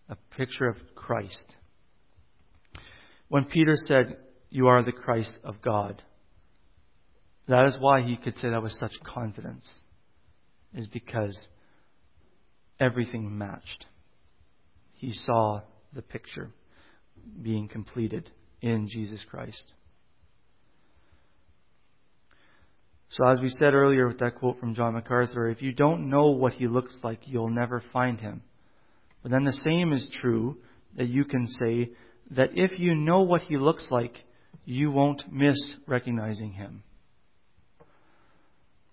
a 0.09 0.15
picture 0.37 0.67
of 0.67 0.77
Christ. 0.95 1.55
When 3.27 3.45
Peter 3.45 3.75
said, 3.75 4.17
You 4.49 4.67
are 4.67 4.83
the 4.83 4.91
Christ 4.91 5.37
of 5.43 5.61
God, 5.61 6.01
that 7.47 7.65
is 7.65 7.77
why 7.79 8.01
he 8.01 8.15
could 8.15 8.37
say 8.37 8.49
that 8.49 8.63
with 8.63 8.71
such 8.73 8.93
confidence, 9.03 9.67
is 10.73 10.87
because 10.87 11.37
everything 12.79 13.37
matched. 13.37 13.85
He 14.93 15.11
saw 15.11 15.61
the 15.93 16.01
picture 16.01 16.51
being 17.41 17.67
completed 17.67 18.29
in 18.61 18.87
Jesus 18.87 19.23
Christ. 19.29 19.73
So, 23.13 23.27
as 23.27 23.39
we 23.41 23.49
said 23.49 23.75
earlier 23.75 24.07
with 24.07 24.17
that 24.19 24.37
quote 24.39 24.59
from 24.59 24.73
John 24.73 24.95
MacArthur, 24.95 25.47
if 25.47 25.61
you 25.61 25.71
don't 25.71 26.09
know 26.09 26.29
what 26.29 26.53
he 26.53 26.67
looks 26.67 26.95
like, 27.03 27.19
you'll 27.25 27.51
never 27.51 27.83
find 27.93 28.19
him. 28.19 28.41
But 29.21 29.31
then 29.31 29.43
the 29.43 29.53
same 29.53 29.93
is 29.93 30.09
true 30.19 30.57
that 30.97 31.09
you 31.09 31.23
can 31.23 31.47
say 31.47 31.91
that 32.31 32.49
if 32.55 32.79
you 32.79 32.95
know 32.95 33.21
what 33.21 33.43
he 33.43 33.57
looks 33.57 33.85
like, 33.91 34.15
you 34.65 34.89
won't 34.89 35.31
miss 35.31 35.57
recognizing 35.85 36.53
him. 36.53 36.81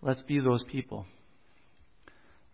Let's 0.03 0.23
be 0.23 0.39
those 0.39 0.65
people. 0.71 1.07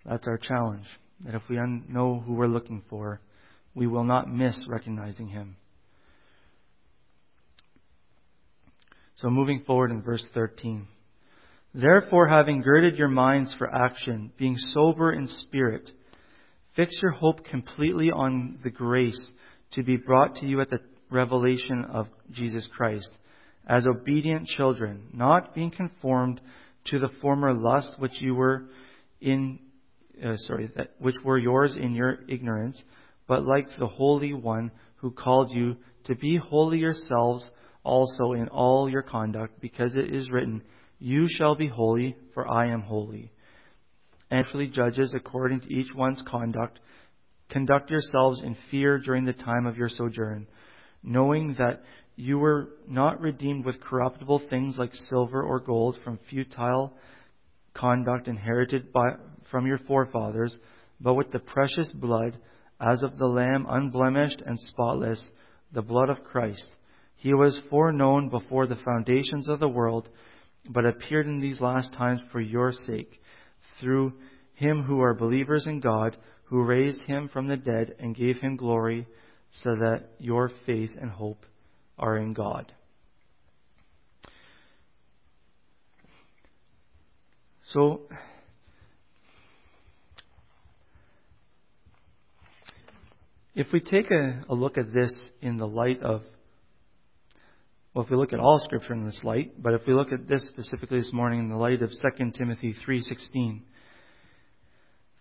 That's 0.04 0.28
our 0.28 0.38
challenge. 0.38 0.86
That 1.24 1.34
if 1.34 1.42
we 1.50 1.58
know 1.88 2.22
who 2.24 2.34
we're 2.34 2.46
looking 2.46 2.82
for, 2.88 3.20
we 3.74 3.88
will 3.88 4.04
not 4.04 4.32
miss 4.32 4.56
recognizing 4.68 5.26
him. 5.28 5.56
So 9.16 9.30
moving 9.30 9.64
forward 9.66 9.90
in 9.90 10.02
verse 10.02 10.24
13. 10.32 10.86
Therefore, 11.78 12.26
having 12.26 12.62
girded 12.62 12.96
your 12.96 13.08
minds 13.08 13.54
for 13.58 13.72
action, 13.72 14.32
being 14.38 14.56
sober 14.72 15.12
in 15.12 15.26
spirit, 15.26 15.90
fix 16.74 16.98
your 17.02 17.10
hope 17.10 17.44
completely 17.44 18.10
on 18.10 18.58
the 18.64 18.70
grace 18.70 19.20
to 19.72 19.82
be 19.82 19.98
brought 19.98 20.36
to 20.36 20.46
you 20.46 20.62
at 20.62 20.70
the 20.70 20.80
revelation 21.10 21.84
of 21.84 22.06
Jesus 22.32 22.66
Christ, 22.74 23.10
as 23.68 23.86
obedient 23.86 24.46
children, 24.46 25.08
not 25.12 25.54
being 25.54 25.70
conformed 25.70 26.40
to 26.86 26.98
the 26.98 27.10
former 27.20 27.52
lust 27.52 27.92
which 27.98 28.22
you 28.22 28.34
were 28.34 28.70
in, 29.20 29.58
uh, 30.24 30.36
sorry, 30.36 30.70
that, 30.76 30.92
which 30.98 31.16
were 31.26 31.36
yours 31.36 31.76
in 31.78 31.94
your 31.94 32.20
ignorance, 32.26 32.82
but 33.28 33.44
like 33.44 33.66
the 33.78 33.86
Holy 33.86 34.32
One 34.32 34.70
who 34.96 35.10
called 35.10 35.50
you 35.50 35.76
to 36.04 36.14
be 36.14 36.38
holy 36.38 36.78
yourselves 36.78 37.50
also 37.84 38.32
in 38.32 38.48
all 38.48 38.88
your 38.88 39.02
conduct, 39.02 39.60
because 39.60 39.94
it 39.94 40.14
is 40.14 40.30
written, 40.30 40.62
You 40.98 41.26
shall 41.28 41.54
be 41.54 41.68
holy, 41.68 42.16
for 42.34 42.48
I 42.48 42.66
am 42.70 42.82
holy. 42.82 43.32
And 44.30 44.44
truly 44.46 44.68
judges 44.68 45.14
according 45.14 45.60
to 45.60 45.72
each 45.72 45.94
one's 45.94 46.22
conduct, 46.26 46.78
conduct 47.50 47.90
yourselves 47.90 48.42
in 48.42 48.56
fear 48.70 48.98
during 48.98 49.24
the 49.24 49.32
time 49.32 49.66
of 49.66 49.76
your 49.76 49.88
sojourn, 49.88 50.46
knowing 51.02 51.54
that 51.58 51.82
you 52.16 52.38
were 52.38 52.70
not 52.88 53.20
redeemed 53.20 53.64
with 53.64 53.80
corruptible 53.80 54.40
things 54.50 54.76
like 54.78 54.94
silver 55.08 55.42
or 55.42 55.60
gold 55.60 55.98
from 56.02 56.18
futile 56.30 56.92
conduct 57.74 58.26
inherited 58.26 58.90
by, 58.92 59.10
from 59.50 59.66
your 59.66 59.78
forefathers, 59.78 60.56
but 61.00 61.14
with 61.14 61.30
the 61.30 61.38
precious 61.38 61.92
blood, 61.92 62.38
as 62.80 63.02
of 63.02 63.18
the 63.18 63.26
Lamb 63.26 63.66
unblemished 63.68 64.42
and 64.44 64.58
spotless, 64.58 65.22
the 65.72 65.82
blood 65.82 66.08
of 66.08 66.24
Christ 66.24 66.66
he 67.16 67.32
was 67.34 67.58
foreknown 67.70 68.28
before 68.28 68.66
the 68.66 68.76
foundations 68.76 69.48
of 69.48 69.58
the 69.58 69.68
world, 69.68 70.08
but 70.68 70.84
appeared 70.84 71.26
in 71.26 71.40
these 71.40 71.60
last 71.60 71.92
times 71.92 72.20
for 72.32 72.40
your 72.40 72.72
sake, 72.72 73.20
through 73.80 74.12
him 74.54 74.82
who 74.82 75.00
are 75.00 75.14
believers 75.14 75.66
in 75.66 75.80
God, 75.80 76.16
who 76.44 76.62
raised 76.62 77.00
him 77.02 77.28
from 77.32 77.48
the 77.48 77.56
dead 77.56 77.94
and 77.98 78.14
gave 78.14 78.38
him 78.38 78.56
glory, 78.56 79.06
so 79.62 79.74
that 79.76 80.10
your 80.18 80.50
faith 80.64 80.90
and 81.00 81.10
hope 81.10 81.44
are 81.98 82.16
in 82.16 82.32
God. 82.32 82.72
So, 87.72 88.02
if 93.54 93.66
we 93.72 93.80
take 93.80 94.10
a, 94.10 94.44
a 94.48 94.54
look 94.54 94.78
at 94.78 94.92
this 94.92 95.12
in 95.42 95.56
the 95.56 95.66
light 95.66 96.00
of 96.02 96.22
well, 97.96 98.04
if 98.04 98.10
we 98.10 98.16
look 98.18 98.34
at 98.34 98.40
all 98.40 98.60
Scripture 98.62 98.92
in 98.92 99.06
this 99.06 99.20
light, 99.24 99.52
but 99.62 99.72
if 99.72 99.80
we 99.86 99.94
look 99.94 100.12
at 100.12 100.28
this 100.28 100.46
specifically 100.48 100.98
this 100.98 101.14
morning 101.14 101.40
in 101.40 101.48
the 101.48 101.56
light 101.56 101.80
of 101.80 101.88
2 101.88 102.30
Timothy 102.32 102.74
3.16, 102.86 103.62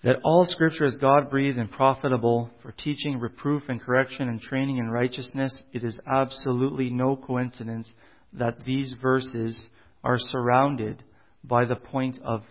that 0.03 0.17
all 0.25 0.45
Scripture 0.45 0.83
is 0.83 0.97
God-breathed 0.97 1.57
and 1.57 1.71
profitable 1.71 2.49
for 2.61 2.73
teaching, 2.73 3.17
reproof, 3.17 3.63
and 3.69 3.79
correction 3.79 4.27
and 4.27 4.41
training 4.41 4.79
in 4.79 4.89
righteousness, 4.89 5.57
it 5.71 5.85
is 5.85 5.97
absolutely 6.05 6.89
no 6.89 7.15
coincidence 7.15 7.89
that 8.33 8.65
these 8.65 8.93
verses 9.01 9.57
are 10.03 10.17
surrounded 10.19 11.01
by 11.45 11.63
the 11.63 11.77
point 11.77 12.19
of 12.25 12.43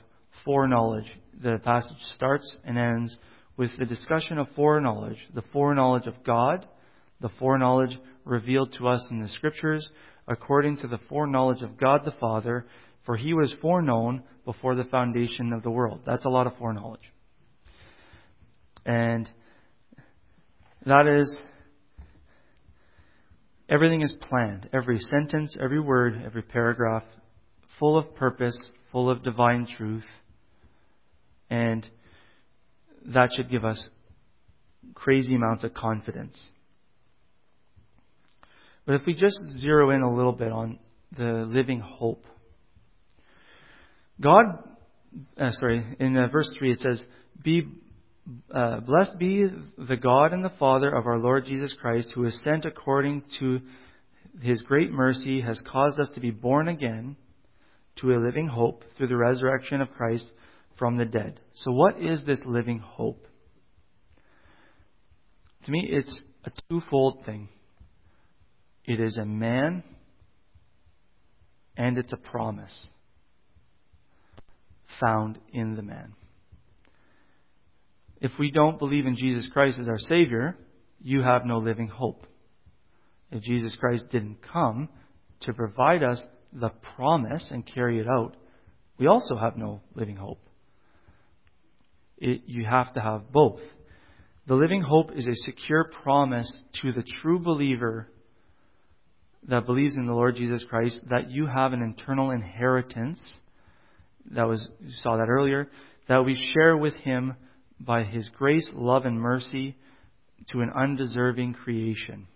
foreknowledge. 0.42 1.12
The 1.42 1.58
passage 1.62 2.00
starts 2.16 2.50
and 2.64 2.78
ends 2.78 3.14
with 3.58 3.72
the 3.78 3.84
discussion 3.84 4.38
of 4.38 4.46
foreknowledge, 4.56 5.18
the 5.34 5.44
foreknowledge 5.52 6.06
of 6.06 6.24
God, 6.24 6.66
the 7.20 7.28
foreknowledge 7.38 7.98
revealed 8.24 8.74
to 8.78 8.88
us 8.88 9.06
in 9.10 9.20
the 9.20 9.28
Scriptures, 9.28 9.86
according 10.26 10.78
to 10.78 10.88
the 10.88 10.98
foreknowledge 11.08 11.62
of 11.62 11.76
God 11.76 12.02
the 12.04 12.14
Father, 12.20 12.66
for 13.04 13.16
he 13.16 13.34
was 13.34 13.54
foreknown 13.60 14.22
before 14.44 14.74
the 14.74 14.84
foundation 14.84 15.52
of 15.52 15.62
the 15.62 15.70
world. 15.70 16.00
That's 16.06 16.24
a 16.24 16.30
lot 16.30 16.46
of 16.46 16.56
foreknowledge. 16.56 17.12
And 18.86 19.30
that 20.86 21.06
is, 21.06 21.38
everything 23.68 24.02
is 24.02 24.14
planned. 24.28 24.68
Every 24.72 24.98
sentence, 24.98 25.56
every 25.60 25.80
word, 25.80 26.22
every 26.24 26.42
paragraph, 26.42 27.04
full 27.78 27.98
of 27.98 28.14
purpose, 28.14 28.56
full 28.92 29.10
of 29.10 29.22
divine 29.22 29.66
truth. 29.76 30.04
And 31.50 31.86
that 33.06 33.30
should 33.34 33.50
give 33.50 33.64
us 33.64 33.88
crazy 34.94 35.34
amounts 35.34 35.64
of 35.64 35.74
confidence. 35.74 36.38
But 38.86 38.96
if 38.96 39.02
we 39.06 39.14
just 39.14 39.38
zero 39.58 39.90
in 39.90 40.02
a 40.02 40.14
little 40.14 40.32
bit 40.32 40.52
on 40.52 40.78
the 41.16 41.46
living 41.48 41.80
hope, 41.80 42.24
God, 44.20 44.44
uh, 45.38 45.50
sorry, 45.52 45.96
in 45.98 46.16
uh, 46.16 46.28
verse 46.28 46.50
3 46.58 46.72
it 46.72 46.80
says, 46.80 47.02
Be 47.42 47.62
uh, 48.54 48.80
blessed 48.80 49.18
be 49.18 49.46
the 49.76 49.96
God 49.96 50.32
and 50.32 50.44
the 50.44 50.52
Father 50.58 50.94
of 50.94 51.06
our 51.06 51.18
Lord 51.18 51.44
Jesus 51.44 51.74
Christ, 51.80 52.10
who 52.14 52.24
has 52.24 52.38
sent 52.44 52.64
according 52.64 53.22
to 53.40 53.60
his 54.40 54.62
great 54.62 54.90
mercy, 54.90 55.40
has 55.40 55.60
caused 55.70 55.98
us 56.00 56.08
to 56.14 56.20
be 56.20 56.30
born 56.30 56.68
again 56.68 57.16
to 57.96 58.12
a 58.12 58.18
living 58.18 58.48
hope 58.48 58.82
through 58.96 59.08
the 59.08 59.16
resurrection 59.16 59.80
of 59.80 59.90
Christ 59.92 60.26
from 60.78 60.96
the 60.96 61.04
dead. 61.04 61.40
So, 61.54 61.70
what 61.70 62.00
is 62.00 62.22
this 62.26 62.40
living 62.44 62.80
hope? 62.80 63.26
To 65.66 65.70
me, 65.70 65.88
it's 65.90 66.14
a 66.44 66.50
twofold 66.68 67.24
thing. 67.24 67.48
It 68.84 69.00
is 69.00 69.16
a 69.16 69.24
man 69.24 69.82
and 71.76 71.98
it's 71.98 72.12
a 72.12 72.16
promise 72.16 72.88
found 75.00 75.38
in 75.52 75.74
the 75.74 75.82
man. 75.82 76.14
If 78.20 78.32
we 78.38 78.50
don't 78.50 78.78
believe 78.78 79.06
in 79.06 79.16
Jesus 79.16 79.46
Christ 79.52 79.78
as 79.80 79.88
our 79.88 79.98
Savior, 79.98 80.56
you 81.00 81.22
have 81.22 81.44
no 81.44 81.58
living 81.58 81.88
hope. 81.88 82.26
If 83.30 83.42
Jesus 83.42 83.74
Christ 83.78 84.04
didn't 84.10 84.38
come 84.52 84.88
to 85.40 85.52
provide 85.52 86.02
us 86.02 86.22
the 86.52 86.70
promise 86.96 87.48
and 87.50 87.66
carry 87.66 88.00
it 88.00 88.06
out, 88.08 88.36
we 88.98 89.06
also 89.06 89.36
have 89.36 89.56
no 89.56 89.80
living 89.94 90.16
hope. 90.16 90.40
It, 92.16 92.42
you 92.46 92.64
have 92.64 92.94
to 92.94 93.00
have 93.00 93.32
both. 93.32 93.60
The 94.46 94.54
living 94.54 94.82
hope 94.82 95.10
is 95.16 95.26
a 95.26 95.34
secure 95.34 95.90
promise 96.02 96.62
to 96.82 96.92
the 96.92 97.04
true 97.20 97.40
believer 97.40 98.08
that 99.48 99.66
believes 99.66 99.96
in 99.96 100.06
the 100.06 100.14
Lord 100.14 100.36
Jesus 100.36 100.64
Christ 100.68 101.00
that 101.10 101.30
you 101.30 101.46
have 101.46 101.72
an 101.72 101.82
eternal 101.82 102.30
inheritance. 102.30 103.20
That 104.30 104.48
was, 104.48 104.66
you 104.80 104.92
saw 105.02 105.16
that 105.18 105.28
earlier, 105.28 105.68
that 106.08 106.24
we 106.24 106.34
share 106.54 106.76
with 106.76 106.94
Him 106.94 107.34
by 107.78 108.04
His 108.04 108.28
grace, 108.30 108.68
love, 108.72 109.04
and 109.04 109.20
mercy 109.20 109.76
to 110.50 110.60
an 110.60 110.70
undeserving 110.74 111.54
creation. 111.54 112.26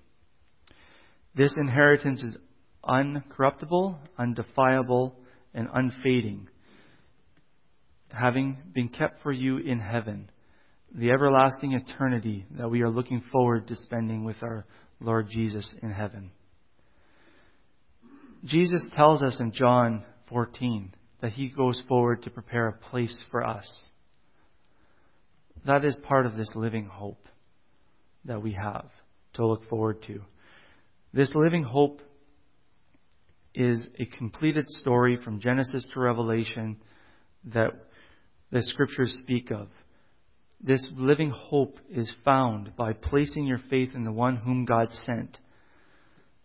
This 1.34 1.52
inheritance 1.56 2.22
is 2.22 2.36
uncorruptible, 2.84 3.96
undefiable, 4.18 5.14
and 5.54 5.68
unfading, 5.72 6.48
having 8.10 8.58
been 8.74 8.88
kept 8.88 9.22
for 9.22 9.32
you 9.32 9.58
in 9.58 9.78
heaven, 9.78 10.30
the 10.94 11.10
everlasting 11.10 11.72
eternity 11.72 12.46
that 12.58 12.70
we 12.70 12.82
are 12.82 12.90
looking 12.90 13.22
forward 13.32 13.68
to 13.68 13.76
spending 13.76 14.24
with 14.24 14.36
our 14.42 14.66
Lord 15.00 15.28
Jesus 15.30 15.74
in 15.82 15.90
heaven. 15.90 16.30
Jesus 18.44 18.88
tells 18.94 19.22
us 19.22 19.38
in 19.40 19.52
John 19.52 20.04
14 20.28 20.94
that 21.20 21.32
he 21.32 21.48
goes 21.48 21.82
forward 21.88 22.22
to 22.22 22.30
prepare 22.30 22.68
a 22.68 22.72
place 22.72 23.18
for 23.30 23.44
us. 23.44 23.68
That 25.66 25.84
is 25.84 25.96
part 26.04 26.26
of 26.26 26.36
this 26.36 26.50
living 26.54 26.86
hope 26.86 27.26
that 28.24 28.42
we 28.42 28.52
have 28.52 28.86
to 29.34 29.46
look 29.46 29.68
forward 29.68 30.02
to. 30.06 30.20
This 31.12 31.32
living 31.34 31.64
hope 31.64 32.00
is 33.54 33.86
a 33.98 34.04
completed 34.04 34.68
story 34.68 35.18
from 35.22 35.40
Genesis 35.40 35.84
to 35.92 36.00
Revelation 36.00 36.76
that 37.52 37.70
the 38.52 38.62
scriptures 38.62 39.18
speak 39.22 39.50
of. 39.50 39.68
This 40.60 40.86
living 40.96 41.30
hope 41.30 41.78
is 41.90 42.12
found 42.24 42.76
by 42.76 42.92
placing 42.92 43.46
your 43.46 43.60
faith 43.70 43.90
in 43.94 44.04
the 44.04 44.12
one 44.12 44.36
whom 44.36 44.64
God 44.64 44.88
sent 45.04 45.38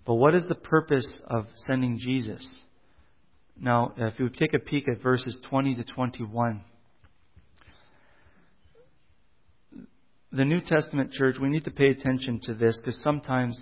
but 0.06 0.16
what 0.16 0.36
is 0.36 0.46
the 0.48 0.56
purpose 0.56 1.08
of 1.28 1.46
sending 1.68 1.98
Jesus? 2.00 2.46
Now, 3.60 3.94
if 3.96 4.20
you 4.20 4.30
take 4.30 4.54
a 4.54 4.60
peek 4.60 4.88
at 4.89 5.02
verses 5.02 5.39
20 5.50 5.76
to 5.76 5.84
21, 5.84 6.62
the 10.32 10.44
New 10.44 10.62
Testament 10.62 11.12
church, 11.12 11.38
we 11.39 11.48
need 11.48 11.63
to 11.66 11.72
pay 11.72 11.89
attention 11.89 12.42
to 12.44 12.54
this 12.56 12.78
because 12.80 13.00
sometimes 13.04 13.62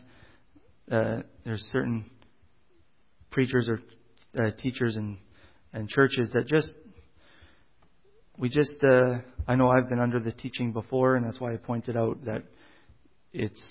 uh, 0.91 1.17
there's 1.43 1.61
certain 1.71 2.09
preachers 3.29 3.69
or 3.69 3.81
uh, 4.41 4.51
teachers 4.61 4.95
and, 4.95 5.17
and 5.73 5.89
churches 5.89 6.29
that 6.33 6.47
just, 6.47 6.69
we 8.37 8.49
just, 8.49 8.75
uh, 8.83 9.19
I 9.47 9.55
know 9.55 9.69
I've 9.69 9.89
been 9.89 9.99
under 9.99 10.19
the 10.19 10.31
teaching 10.31 10.71
before, 10.71 11.17
and 11.17 11.25
that's 11.25 11.39
why 11.39 11.53
I 11.53 11.57
pointed 11.57 11.97
out 11.97 12.23
that 12.25 12.43
it's 13.33 13.61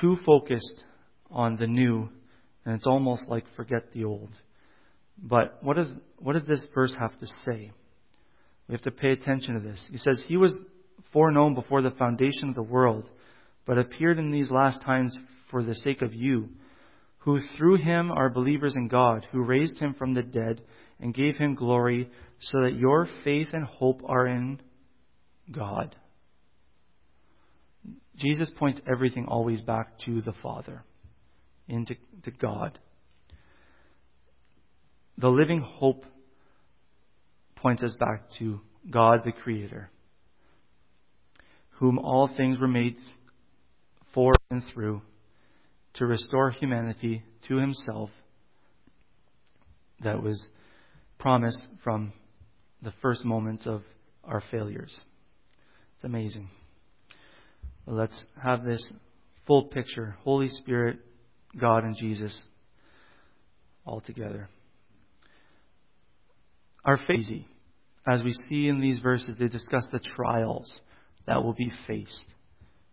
too 0.00 0.16
focused 0.24 0.84
on 1.32 1.56
the 1.56 1.66
new, 1.66 2.08
and 2.64 2.74
it's 2.74 2.86
almost 2.86 3.28
like 3.28 3.44
forget 3.56 3.92
the 3.92 4.04
old. 4.04 4.30
But 5.22 5.58
what, 5.62 5.78
is, 5.78 5.88
what 6.18 6.34
does 6.34 6.46
this 6.46 6.64
verse 6.74 6.94
have 6.98 7.18
to 7.18 7.26
say? 7.44 7.72
We 8.68 8.74
have 8.74 8.82
to 8.82 8.90
pay 8.90 9.10
attention 9.10 9.54
to 9.54 9.60
this. 9.60 9.84
He 9.90 9.98
says, 9.98 10.22
He 10.26 10.36
was 10.36 10.52
foreknown 11.12 11.54
before 11.54 11.82
the 11.82 11.90
foundation 11.90 12.48
of 12.48 12.54
the 12.54 12.62
world, 12.62 13.08
but 13.66 13.78
appeared 13.78 14.18
in 14.18 14.30
these 14.30 14.50
last 14.50 14.82
times 14.82 15.16
for 15.50 15.62
the 15.62 15.74
sake 15.74 16.02
of 16.02 16.14
you, 16.14 16.48
who 17.18 17.38
through 17.56 17.76
him 17.76 18.10
are 18.10 18.30
believers 18.30 18.74
in 18.76 18.88
God, 18.88 19.26
who 19.30 19.42
raised 19.42 19.78
him 19.78 19.94
from 19.94 20.14
the 20.14 20.22
dead 20.22 20.62
and 20.98 21.14
gave 21.14 21.36
him 21.36 21.54
glory, 21.54 22.08
so 22.40 22.62
that 22.62 22.74
your 22.74 23.08
faith 23.24 23.48
and 23.52 23.64
hope 23.64 24.00
are 24.06 24.26
in 24.26 24.60
God. 25.50 25.94
Jesus 28.16 28.50
points 28.56 28.80
everything 28.90 29.26
always 29.26 29.60
back 29.60 29.98
to 30.06 30.20
the 30.20 30.32
Father, 30.42 30.84
into 31.68 31.94
to 32.24 32.30
God. 32.30 32.78
The 35.18 35.28
living 35.28 35.60
hope 35.60 36.04
points 37.56 37.82
us 37.82 37.94
back 37.98 38.24
to 38.38 38.60
God 38.90 39.20
the 39.24 39.32
Creator, 39.32 39.90
whom 41.78 41.98
all 41.98 42.28
things 42.36 42.58
were 42.58 42.68
made 42.68 42.96
for 44.14 44.34
and 44.50 44.62
through, 44.72 45.02
to 45.94 46.06
restore 46.06 46.50
humanity 46.50 47.22
to 47.48 47.56
Himself 47.56 48.10
that 50.02 50.22
was 50.22 50.48
promised 51.18 51.62
from 51.84 52.12
the 52.82 52.92
first 53.00 53.24
moments 53.24 53.66
of 53.66 53.82
our 54.24 54.42
failures. 54.50 54.98
It's 55.94 56.04
amazing. 56.04 56.48
let's 57.86 58.24
have 58.42 58.64
this 58.64 58.92
full 59.46 59.64
picture 59.64 60.16
Holy 60.24 60.48
Spirit, 60.48 60.98
God, 61.58 61.84
and 61.84 61.96
Jesus 61.96 62.36
all 63.84 64.00
together. 64.00 64.48
Our 66.84 66.98
faith, 67.06 67.44
as 68.06 68.22
we 68.22 68.32
see 68.48 68.68
in 68.68 68.80
these 68.80 68.98
verses, 68.98 69.36
they 69.38 69.48
discuss 69.48 69.86
the 69.92 70.00
trials 70.16 70.80
that 71.26 71.42
will 71.42 71.52
be 71.52 71.70
faced. 71.86 72.24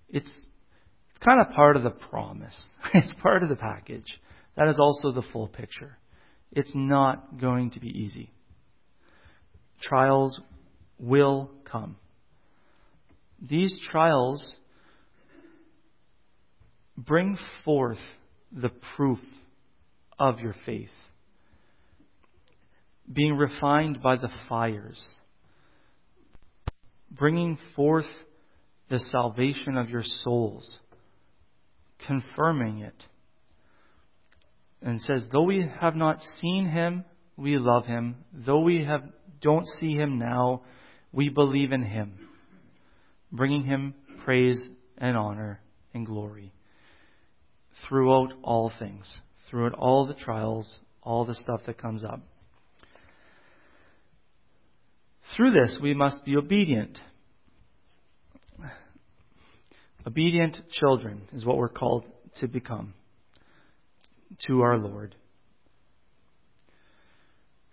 It's, 0.09 0.27
it's 0.27 1.25
kind 1.25 1.41
of 1.41 1.53
part 1.53 1.75
of 1.75 1.83
the 1.83 1.89
promise. 1.89 2.55
It's 2.93 3.13
part 3.21 3.43
of 3.43 3.49
the 3.49 3.55
package. 3.55 4.05
That 4.55 4.67
is 4.67 4.79
also 4.79 5.11
the 5.11 5.25
full 5.31 5.47
picture. 5.47 5.97
It's 6.51 6.71
not 6.73 7.39
going 7.39 7.71
to 7.71 7.79
be 7.79 7.87
easy. 7.87 8.31
Trials 9.81 10.39
will 10.99 11.51
come. 11.65 11.95
These 13.41 13.79
trials 13.89 14.55
bring 16.97 17.37
forth 17.63 17.99
the 18.51 18.71
proof 18.95 19.19
of 20.17 20.39
your 20.39 20.55
faith. 20.65 20.89
Being 23.11 23.35
refined 23.35 24.01
by 24.01 24.17
the 24.17 24.29
fires, 24.47 25.03
bringing 27.11 27.57
forth 27.75 28.05
the 28.89 28.99
salvation 28.99 29.77
of 29.77 29.89
your 29.89 30.03
souls, 30.03 30.79
confirming 32.05 32.79
it. 32.79 33.03
And 34.81 35.01
says, 35.01 35.27
though 35.31 35.43
we 35.43 35.67
have 35.81 35.95
not 35.95 36.21
seen 36.41 36.67
him, 36.67 37.03
we 37.35 37.57
love 37.57 37.85
him. 37.85 38.17
Though 38.33 38.61
we 38.61 38.83
have, 38.85 39.01
don't 39.41 39.65
see 39.79 39.93
him 39.93 40.17
now, 40.19 40.61
we 41.11 41.29
believe 41.29 41.71
in 41.71 41.81
him, 41.81 42.29
bringing 43.31 43.63
him 43.63 43.95
praise 44.23 44.61
and 44.97 45.17
honor 45.17 45.59
and 45.93 46.05
glory 46.05 46.53
throughout 47.87 48.33
all 48.43 48.71
things, 48.79 49.05
throughout 49.49 49.73
all 49.73 50.05
the 50.05 50.13
trials, 50.13 50.79
all 51.01 51.25
the 51.25 51.35
stuff 51.35 51.61
that 51.65 51.77
comes 51.77 52.03
up. 52.03 52.21
Through 55.35 55.51
this, 55.51 55.77
we 55.81 55.93
must 55.93 56.25
be 56.25 56.35
obedient. 56.35 56.99
Obedient 60.05 60.57
children 60.71 61.21
is 61.33 61.45
what 61.45 61.57
we're 61.57 61.69
called 61.69 62.05
to 62.39 62.47
become 62.47 62.93
to 64.47 64.61
our 64.61 64.77
Lord. 64.77 65.15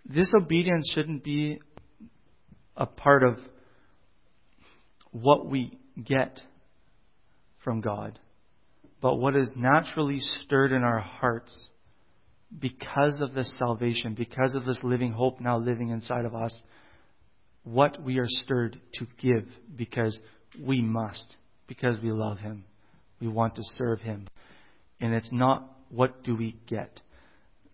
This 0.05 0.31
obedience 0.35 0.89
shouldn't 0.93 1.23
be 1.23 1.59
a 2.75 2.85
part 2.85 3.23
of 3.23 3.37
what 5.11 5.47
we 5.47 5.77
get 6.01 6.39
from 7.63 7.81
God, 7.81 8.19
but 9.01 9.15
what 9.15 9.35
is 9.35 9.51
naturally 9.55 10.19
stirred 10.45 10.71
in 10.71 10.83
our 10.83 10.99
hearts 10.99 11.55
because 12.59 13.19
of 13.21 13.33
this 13.33 13.51
salvation, 13.59 14.13
because 14.13 14.55
of 14.55 14.65
this 14.65 14.79
living 14.83 15.11
hope 15.11 15.39
now 15.39 15.57
living 15.57 15.89
inside 15.89 16.25
of 16.25 16.33
us 16.33 16.53
what 17.63 18.01
we 18.01 18.17
are 18.17 18.27
stirred 18.27 18.79
to 18.93 19.05
give 19.19 19.45
because 19.75 20.17
we 20.61 20.81
must, 20.81 21.35
because 21.67 21.97
we 22.01 22.11
love 22.11 22.39
Him. 22.39 22.63
We 23.19 23.27
want 23.27 23.55
to 23.55 23.61
serve 23.75 23.99
Him. 23.99 24.27
And 25.01 25.13
it's 25.13 25.31
not 25.33 25.69
what 25.89 26.23
do 26.23 26.35
we 26.35 26.55
get. 26.67 27.01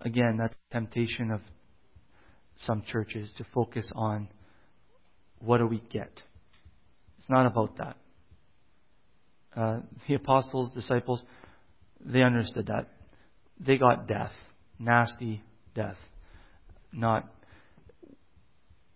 Again, 0.01 0.37
that's 0.37 0.55
the 0.55 0.79
temptation 0.79 1.31
of 1.31 1.41
some 2.61 2.83
churches 2.91 3.29
to 3.37 3.45
focus 3.53 3.89
on 3.95 4.27
what 5.39 5.59
do 5.59 5.67
we 5.67 5.81
get. 5.91 6.21
It's 7.19 7.29
not 7.29 7.45
about 7.45 7.77
that. 7.77 7.97
Uh, 9.55 9.79
the 10.07 10.15
apostles, 10.15 10.71
disciples, 10.73 11.21
they 12.03 12.21
understood 12.21 12.67
that. 12.67 12.87
They 13.59 13.77
got 13.77 14.07
death, 14.07 14.31
nasty 14.79 15.41
death, 15.75 15.97
not 16.91 17.29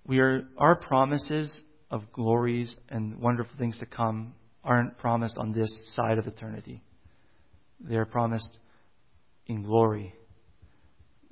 we 0.08 0.20
are, 0.20 0.48
our 0.58 0.76
promises 0.76 1.52
of 1.92 2.12
glories 2.14 2.74
and 2.90 3.20
wonderful 3.20 3.54
things 3.60 3.78
to 3.80 3.86
come 3.86 4.34
aren't 4.64 4.98
promised 4.98 5.38
on 5.38 5.52
this 5.52 5.70
side 5.96 6.18
of 6.18 6.28
eternity. 6.28 6.82
They 7.82 7.98
are 7.98 8.06
promised 8.06 8.58
in 9.46 9.64
glory. 9.64 10.14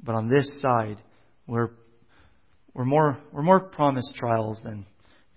But 0.03 0.15
on 0.15 0.29
this 0.29 0.61
side, 0.61 0.97
we're, 1.47 1.69
we're, 2.73 2.85
more, 2.85 3.17
we're 3.31 3.43
more 3.43 3.61
promised 3.61 4.13
trials 4.15 4.59
than 4.63 4.85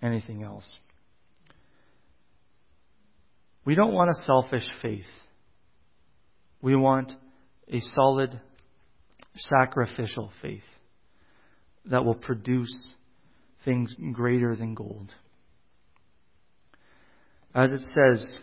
anything 0.01 0.43
else. 0.43 0.69
We 3.65 3.75
don't 3.75 3.93
want 3.93 4.09
a 4.09 4.25
selfish 4.25 4.67
faith. 4.81 5.05
We 6.61 6.75
want 6.75 7.11
a 7.71 7.79
solid, 7.95 8.39
sacrificial 9.35 10.31
faith 10.41 10.63
that 11.85 12.03
will 12.03 12.15
produce 12.15 12.93
things 13.65 13.93
greater 14.13 14.55
than 14.55 14.73
gold. 14.73 15.11
As 17.53 17.71
it 17.71 17.81
says 17.81 18.39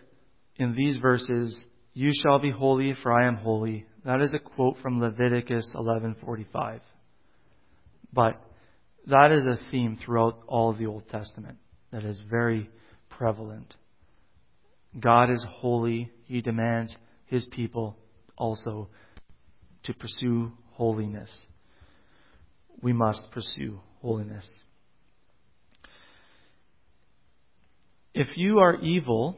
in 0.57 0.75
these 0.75 0.97
verses, 0.97 1.63
you 1.93 2.11
shall 2.21 2.39
be 2.39 2.51
holy 2.51 2.93
for 3.01 3.11
I 3.11 3.27
am 3.27 3.37
holy. 3.37 3.85
That 4.05 4.21
is 4.21 4.33
a 4.33 4.39
quote 4.39 4.77
from 4.81 4.99
Leviticus 4.99 5.69
11:45. 5.73 6.81
But 8.13 8.41
that 9.07 9.31
is 9.31 9.45
a 9.45 9.71
theme 9.71 9.97
throughout 9.97 10.43
all 10.47 10.69
of 10.69 10.77
the 10.77 10.85
Old 10.85 11.07
Testament 11.09 11.57
that 11.91 12.03
is 12.03 12.19
very 12.29 12.69
prevalent. 13.09 13.75
God 14.99 15.29
is 15.29 15.45
holy. 15.47 16.11
He 16.25 16.41
demands 16.41 16.95
his 17.25 17.45
people 17.45 17.97
also 18.37 18.89
to 19.83 19.93
pursue 19.93 20.51
holiness. 20.71 21.31
We 22.81 22.93
must 22.93 23.31
pursue 23.31 23.79
holiness. 24.01 24.47
If 28.13 28.35
you 28.35 28.59
are 28.59 28.75
evil 28.81 29.37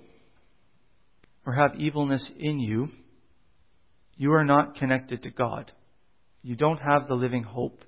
or 1.46 1.54
have 1.54 1.80
evilness 1.80 2.30
in 2.38 2.60
you, 2.60 2.90
you 4.16 4.34
are 4.34 4.46
not 4.46 4.76
connected 4.76 5.24
to 5.24 5.30
God. 5.30 5.72
You 6.42 6.56
don't 6.56 6.78
have 6.78 7.08
the 7.08 7.16
living 7.16 7.44
hope 7.44 7.84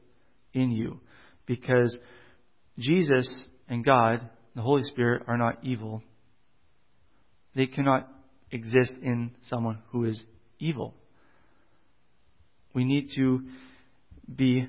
in 0.53 0.71
you 0.71 0.99
because 1.45 1.95
Jesus 2.77 3.27
and 3.67 3.85
God, 3.85 4.29
the 4.55 4.61
Holy 4.61 4.83
Spirit, 4.83 5.23
are 5.27 5.37
not 5.37 5.59
evil. 5.63 6.01
They 7.55 7.67
cannot 7.67 8.07
exist 8.51 8.93
in 9.01 9.31
someone 9.49 9.79
who 9.91 10.05
is 10.05 10.21
evil. 10.59 10.93
We 12.73 12.85
need 12.85 13.09
to 13.15 13.41
be 14.33 14.67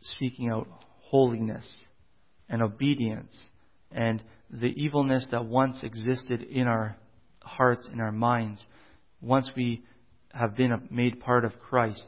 speaking 0.00 0.50
out 0.50 0.66
holiness 1.00 1.68
and 2.48 2.62
obedience 2.62 3.34
and 3.92 4.22
the 4.50 4.72
evilness 4.76 5.26
that 5.30 5.44
once 5.44 5.82
existed 5.82 6.42
in 6.42 6.66
our 6.66 6.96
hearts, 7.40 7.88
in 7.92 8.00
our 8.00 8.12
minds, 8.12 8.64
once 9.20 9.50
we 9.56 9.84
have 10.32 10.56
been 10.56 10.88
made 10.90 11.20
part 11.20 11.44
of 11.44 11.58
Christ, 11.60 12.06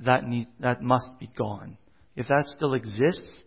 that, 0.00 0.24
need, 0.24 0.48
that 0.60 0.82
must 0.82 1.10
be 1.20 1.30
gone. 1.36 1.76
If 2.16 2.28
that 2.28 2.46
still 2.46 2.74
exists, 2.74 3.42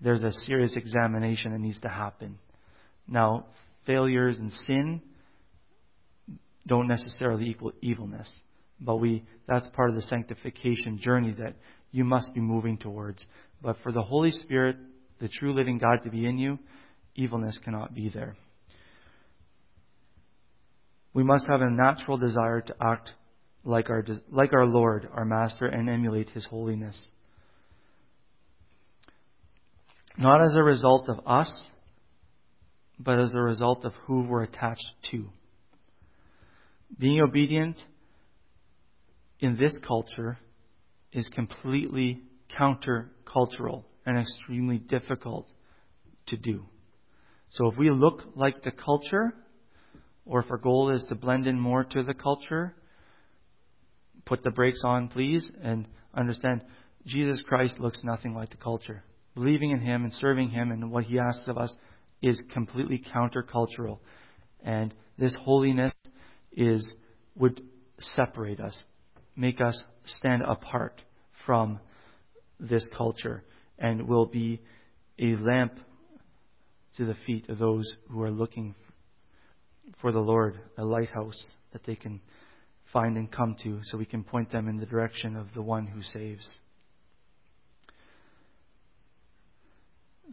there's 0.00 0.22
a 0.22 0.32
serious 0.46 0.76
examination 0.76 1.52
that 1.52 1.60
needs 1.60 1.80
to 1.82 1.88
happen. 1.88 2.38
Now, 3.06 3.46
failures 3.86 4.38
and 4.38 4.52
sin 4.66 5.02
don't 6.66 6.88
necessarily 6.88 7.48
equal 7.48 7.72
evilness. 7.80 8.30
But 8.80 8.96
we, 8.96 9.24
that's 9.48 9.66
part 9.74 9.90
of 9.90 9.96
the 9.96 10.02
sanctification 10.02 10.98
journey 10.98 11.34
that 11.38 11.54
you 11.90 12.04
must 12.04 12.32
be 12.34 12.40
moving 12.40 12.78
towards. 12.78 13.24
But 13.62 13.76
for 13.82 13.92
the 13.92 14.02
Holy 14.02 14.30
Spirit, 14.30 14.76
the 15.20 15.28
true 15.28 15.54
living 15.54 15.78
God 15.78 16.02
to 16.04 16.10
be 16.10 16.26
in 16.26 16.38
you, 16.38 16.58
evilness 17.14 17.58
cannot 17.64 17.94
be 17.94 18.08
there. 18.08 18.36
We 21.14 21.22
must 21.22 21.46
have 21.46 21.60
a 21.60 21.70
natural 21.70 22.16
desire 22.16 22.60
to 22.62 22.74
act 22.80 23.10
like 23.64 23.90
our, 23.90 24.04
like 24.30 24.52
our 24.52 24.66
Lord, 24.66 25.08
our 25.12 25.24
Master, 25.24 25.66
and 25.66 25.88
emulate 25.88 26.30
His 26.30 26.44
holiness. 26.46 27.00
Not 30.18 30.42
as 30.42 30.54
a 30.56 30.62
result 30.62 31.08
of 31.08 31.20
us, 31.26 31.66
but 32.98 33.18
as 33.18 33.34
a 33.34 33.40
result 33.40 33.84
of 33.84 33.92
who 34.06 34.22
we're 34.22 34.42
attached 34.42 34.92
to. 35.10 35.28
Being 36.98 37.20
obedient 37.20 37.76
in 39.40 39.56
this 39.56 39.76
culture 39.86 40.38
is 41.12 41.28
completely 41.28 42.22
countercultural 42.58 43.84
and 44.04 44.18
extremely 44.18 44.78
difficult 44.78 45.48
to 46.26 46.36
do. 46.36 46.64
So 47.50 47.70
if 47.70 47.76
we 47.76 47.90
look 47.90 48.22
like 48.34 48.62
the 48.62 48.70
culture, 48.70 49.34
or 50.24 50.40
if 50.40 50.50
our 50.50 50.58
goal 50.58 50.90
is 50.90 51.04
to 51.08 51.14
blend 51.14 51.46
in 51.46 51.58
more 51.58 51.84
to 51.84 52.02
the 52.02 52.14
culture, 52.14 52.74
put 54.24 54.42
the 54.42 54.50
brakes 54.50 54.82
on, 54.84 55.08
please, 55.08 55.50
and 55.62 55.86
understand 56.14 56.62
Jesus 57.06 57.40
Christ 57.46 57.78
looks 57.78 58.02
nothing 58.04 58.34
like 58.34 58.50
the 58.50 58.56
culture. 58.56 59.02
Believing 59.34 59.70
in 59.70 59.80
Him 59.80 60.04
and 60.04 60.12
serving 60.14 60.50
Him 60.50 60.70
and 60.70 60.90
what 60.90 61.04
He 61.04 61.18
asks 61.18 61.48
of 61.48 61.58
us 61.58 61.74
is 62.22 62.42
completely 62.52 63.02
countercultural. 63.14 63.98
And 64.64 64.94
this 65.18 65.34
holiness 65.40 65.92
is, 66.52 66.86
would 67.34 67.62
separate 67.98 68.60
us, 68.60 68.80
make 69.36 69.60
us 69.60 69.82
stand 70.04 70.42
apart 70.42 71.02
from 71.44 71.80
this 72.60 72.86
culture, 72.96 73.42
and 73.78 74.06
will 74.06 74.26
be 74.26 74.60
a 75.18 75.34
lamp 75.36 75.74
to 76.96 77.04
the 77.04 77.16
feet 77.26 77.48
of 77.48 77.58
those 77.58 77.90
who 78.10 78.22
are 78.22 78.30
looking 78.30 78.74
for 80.00 80.12
the 80.12 80.20
Lord, 80.20 80.60
a 80.78 80.84
lighthouse 80.84 81.54
that 81.72 81.84
they 81.84 81.96
can 81.96 82.20
find 82.92 83.16
and 83.16 83.30
come 83.30 83.56
to 83.62 83.80
so 83.84 83.96
we 83.96 84.04
can 84.04 84.22
point 84.22 84.52
them 84.52 84.68
in 84.68 84.76
the 84.76 84.86
direction 84.86 85.36
of 85.36 85.48
the 85.54 85.62
one 85.62 85.86
who 85.86 86.02
saves. 86.02 86.48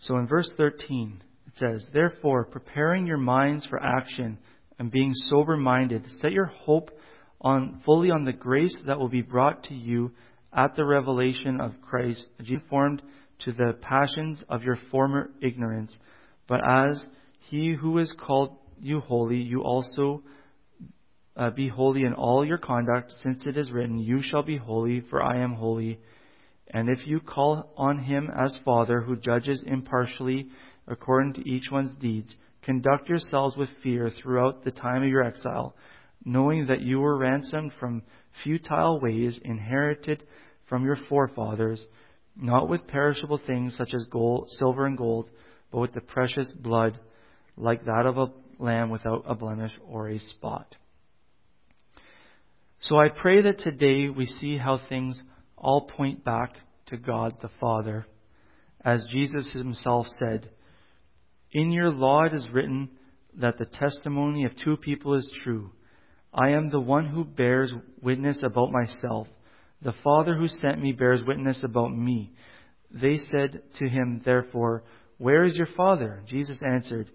So 0.02 0.18
in 0.18 0.28
verse 0.28 0.52
13, 0.58 1.24
it 1.50 1.58
says, 1.58 1.86
Therefore, 1.92 2.46
preparing 2.46 3.08
your 3.08 3.18
minds 3.18 3.66
for 3.66 3.82
action 3.82 4.38
and 4.78 4.92
being 4.92 5.14
sober 5.14 5.58
minded, 5.58 6.06
set 6.22 6.32
your 6.32 6.46
hope 6.46 6.92
on, 7.42 7.82
fully 7.86 8.12
on 8.12 8.24
the 8.24 8.34
grace 8.34 8.76
that 8.86 9.00
will 9.00 9.10
be 9.10 9.22
brought 9.22 9.64
to 9.66 9.74
you 9.74 10.12
at 10.54 10.76
the 10.76 10.86
revelation 10.86 11.60
of 11.60 11.74
Christ, 11.82 12.30
conformed 12.46 13.02
to 13.46 13.52
the 13.52 13.76
passions 13.82 14.44
of 14.48 14.64
your 14.64 14.78
former 14.92 15.32
ignorance. 15.42 15.96
But 16.48 16.62
as 16.68 17.04
he 17.50 17.74
who 17.74 17.98
is 17.98 18.14
called 18.20 18.56
you 18.80 19.00
holy, 19.00 19.38
you 19.38 19.64
also 19.64 20.22
uh, 21.36 21.50
be 21.50 21.68
holy 21.68 22.04
in 22.04 22.14
all 22.14 22.46
your 22.46 22.58
conduct, 22.60 23.12
since 23.24 23.44
it 23.46 23.58
is 23.58 23.72
written, 23.72 23.98
You 23.98 24.22
shall 24.22 24.44
be 24.44 24.58
holy, 24.58 25.02
for 25.10 25.24
I 25.24 25.42
am 25.42 25.54
holy. 25.54 26.00
And 26.72 26.90
if 26.90 27.08
you 27.08 27.20
call 27.20 27.74
on 27.76 28.04
him 28.04 28.30
as 28.38 28.56
Father, 28.64 29.02
who 29.02 29.16
judges 29.16 29.64
impartially 29.66 30.50
according 30.90 31.34
to 31.34 31.50
each 31.50 31.70
one's 31.72 31.96
deeds, 31.98 32.36
conduct 32.64 33.08
yourselves 33.08 33.56
with 33.56 33.70
fear 33.82 34.10
throughout 34.10 34.64
the 34.64 34.72
time 34.72 35.04
of 35.04 35.10
your 35.10 35.24
exile, 35.24 35.76
knowing 36.26 36.68
that 36.68 36.82
you 36.82 37.00
were 37.00 37.18
ransomed 37.18 37.72
from 37.80 38.04
futile 38.44 39.00
ways 39.00 39.40
inherited 39.44 40.24
from 40.68 40.86
your 40.86 40.98
forefathers, 41.08 41.86
not 42.36 42.70
with 42.70 42.88
perishable 42.88 43.40
things 43.46 43.76
such 43.76 43.94
as 43.94 44.06
gold, 44.12 44.48
silver 44.58 44.86
and 44.86 44.98
gold, 44.98 45.30
but 45.72 45.80
with 45.80 45.94
the 45.94 46.02
precious 46.02 46.48
blood 46.52 47.00
like 47.58 47.84
that 47.86 48.06
of 48.06 48.18
a 48.18 48.32
lamb 48.60 48.90
without 48.90 49.24
a 49.28 49.36
blemish 49.36 49.72
or 49.88 50.10
a 50.10 50.20
spot. 50.20 50.76
So 52.82 52.98
I 52.98 53.10
pray 53.10 53.42
that 53.42 53.60
today 53.60 54.10
we 54.10 54.26
see 54.26 54.58
how 54.58 54.80
things 54.88 55.22
all 55.58 55.82
point 55.82 56.24
back 56.24 56.54
to 56.88 56.98
God 56.98 57.36
the 57.42 57.50
Father. 57.60 58.06
As 58.84 59.06
Jesus 59.12 59.52
himself 59.52 60.08
said, 60.18 60.50
In 61.52 61.72
your 61.72 61.92
law 61.92 62.24
it 62.24 62.34
is 62.34 62.48
written 62.52 62.90
that 63.40 63.58
the 63.58 63.66
testimony 63.66 64.46
of 64.46 64.52
two 64.64 64.78
people 64.78 65.16
is 65.16 65.30
true. 65.44 65.72
I 66.34 66.50
am 66.50 66.70
the 66.70 66.80
one 66.80 67.08
who 67.08 67.24
bears 67.24 67.74
witness 68.02 68.40
about 68.44 68.72
myself. 68.72 69.28
The 69.82 69.96
Father 70.04 70.36
who 70.36 70.48
sent 70.48 70.82
me 70.82 70.92
bears 70.92 71.24
witness 71.26 71.62
about 71.64 71.96
me. 71.96 72.34
They 72.92 73.18
said 73.32 73.62
to 73.80 73.90
him, 73.90 74.22
therefore, 74.24 74.84
Where 75.18 75.46
is 75.46 75.56
your 75.56 75.70
Father? 75.78 76.22
Jesus 76.28 76.58
answered, 76.66 77.10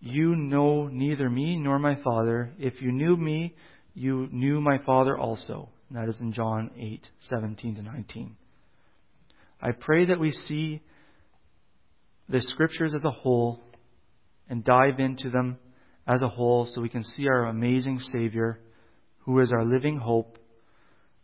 You 0.00 0.36
know 0.36 0.86
neither 0.86 1.28
me 1.28 1.56
nor 1.56 1.78
my 1.78 1.96
Father. 2.02 2.52
If 2.58 2.80
you 2.80 2.92
knew 2.92 3.16
me, 3.16 3.54
you 3.94 4.28
knew 4.30 4.60
my 4.60 4.78
Father 4.78 5.16
also. 5.18 5.70
And 5.88 5.98
that 5.98 6.08
is 6.08 6.20
in 6.20 6.32
John 6.32 6.70
8, 6.78 7.08
17 7.28 7.76
to 7.76 7.82
19. 7.82 8.36
I 9.60 9.72
pray 9.72 10.06
that 10.06 10.20
we 10.20 10.32
see 10.32 10.82
the 12.28 12.40
Scriptures 12.40 12.94
as 12.94 13.04
a 13.04 13.10
whole 13.10 13.60
and 14.48 14.64
dive 14.64 14.98
into 14.98 15.30
them 15.30 15.58
as 16.06 16.22
a 16.22 16.28
whole 16.28 16.66
so 16.66 16.80
we 16.80 16.88
can 16.88 17.04
see 17.04 17.26
our 17.28 17.46
amazing 17.46 17.98
Savior, 18.12 18.60
who 19.20 19.38
is 19.40 19.52
our 19.52 19.64
living 19.64 19.98
hope. 19.98 20.38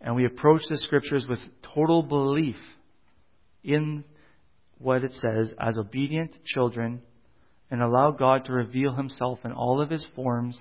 And 0.00 0.16
we 0.16 0.26
approach 0.26 0.62
the 0.68 0.78
scriptures 0.78 1.26
with 1.28 1.38
total 1.74 2.02
belief 2.02 2.56
in 3.62 4.04
what 4.78 5.04
it 5.04 5.12
says 5.12 5.54
as 5.60 5.78
obedient 5.78 6.32
children 6.44 7.02
and 7.70 7.80
allow 7.80 8.10
God 8.10 8.44
to 8.46 8.52
reveal 8.52 8.94
himself 8.94 9.38
in 9.44 9.52
all 9.52 9.80
of 9.80 9.90
his 9.90 10.04
forms 10.16 10.58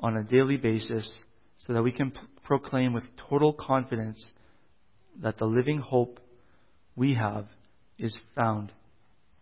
on 0.00 0.16
a 0.16 0.24
daily 0.24 0.56
basis 0.56 1.10
so 1.58 1.74
that 1.74 1.82
we 1.82 1.92
can 1.92 2.10
p- 2.10 2.18
proclaim 2.44 2.94
with 2.94 3.04
total 3.28 3.52
confidence 3.52 4.24
that 5.22 5.36
the 5.36 5.44
living 5.44 5.78
hope 5.78 6.18
we 6.96 7.14
have 7.14 7.46
is 8.02 8.18
found 8.34 8.72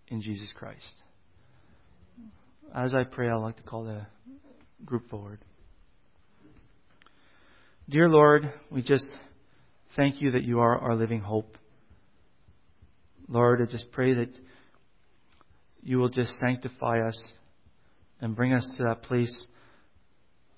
in 0.09 0.20
Jesus 0.20 0.53
Christ. 0.55 0.94
As 2.75 2.94
I 2.94 3.05
pray, 3.05 3.29
I'd 3.29 3.37
like 3.37 3.57
to 3.57 3.62
call 3.62 3.85
the 3.85 4.07
group 4.85 5.09
forward. 5.09 5.40
Dear 7.88 8.09
Lord, 8.09 8.53
we 8.70 8.83
just 8.83 9.07
thank 9.96 10.20
you 10.20 10.33
that 10.33 10.44
you 10.44 10.61
are 10.61 10.79
our 10.79 10.94
living 10.94 11.20
hope. 11.20 11.57
Lord, 13.29 13.62
I 13.62 13.64
just 13.64 13.90
pray 13.92 14.14
that 14.14 14.31
you 15.83 15.99
will 15.99 16.11
just 16.11 16.33
sanctify 16.40 17.01
us 17.01 17.20
and 18.20 18.37
bring 18.37 18.53
us 18.53 18.70
to 18.77 18.85
that 18.85 19.03
place 19.03 19.46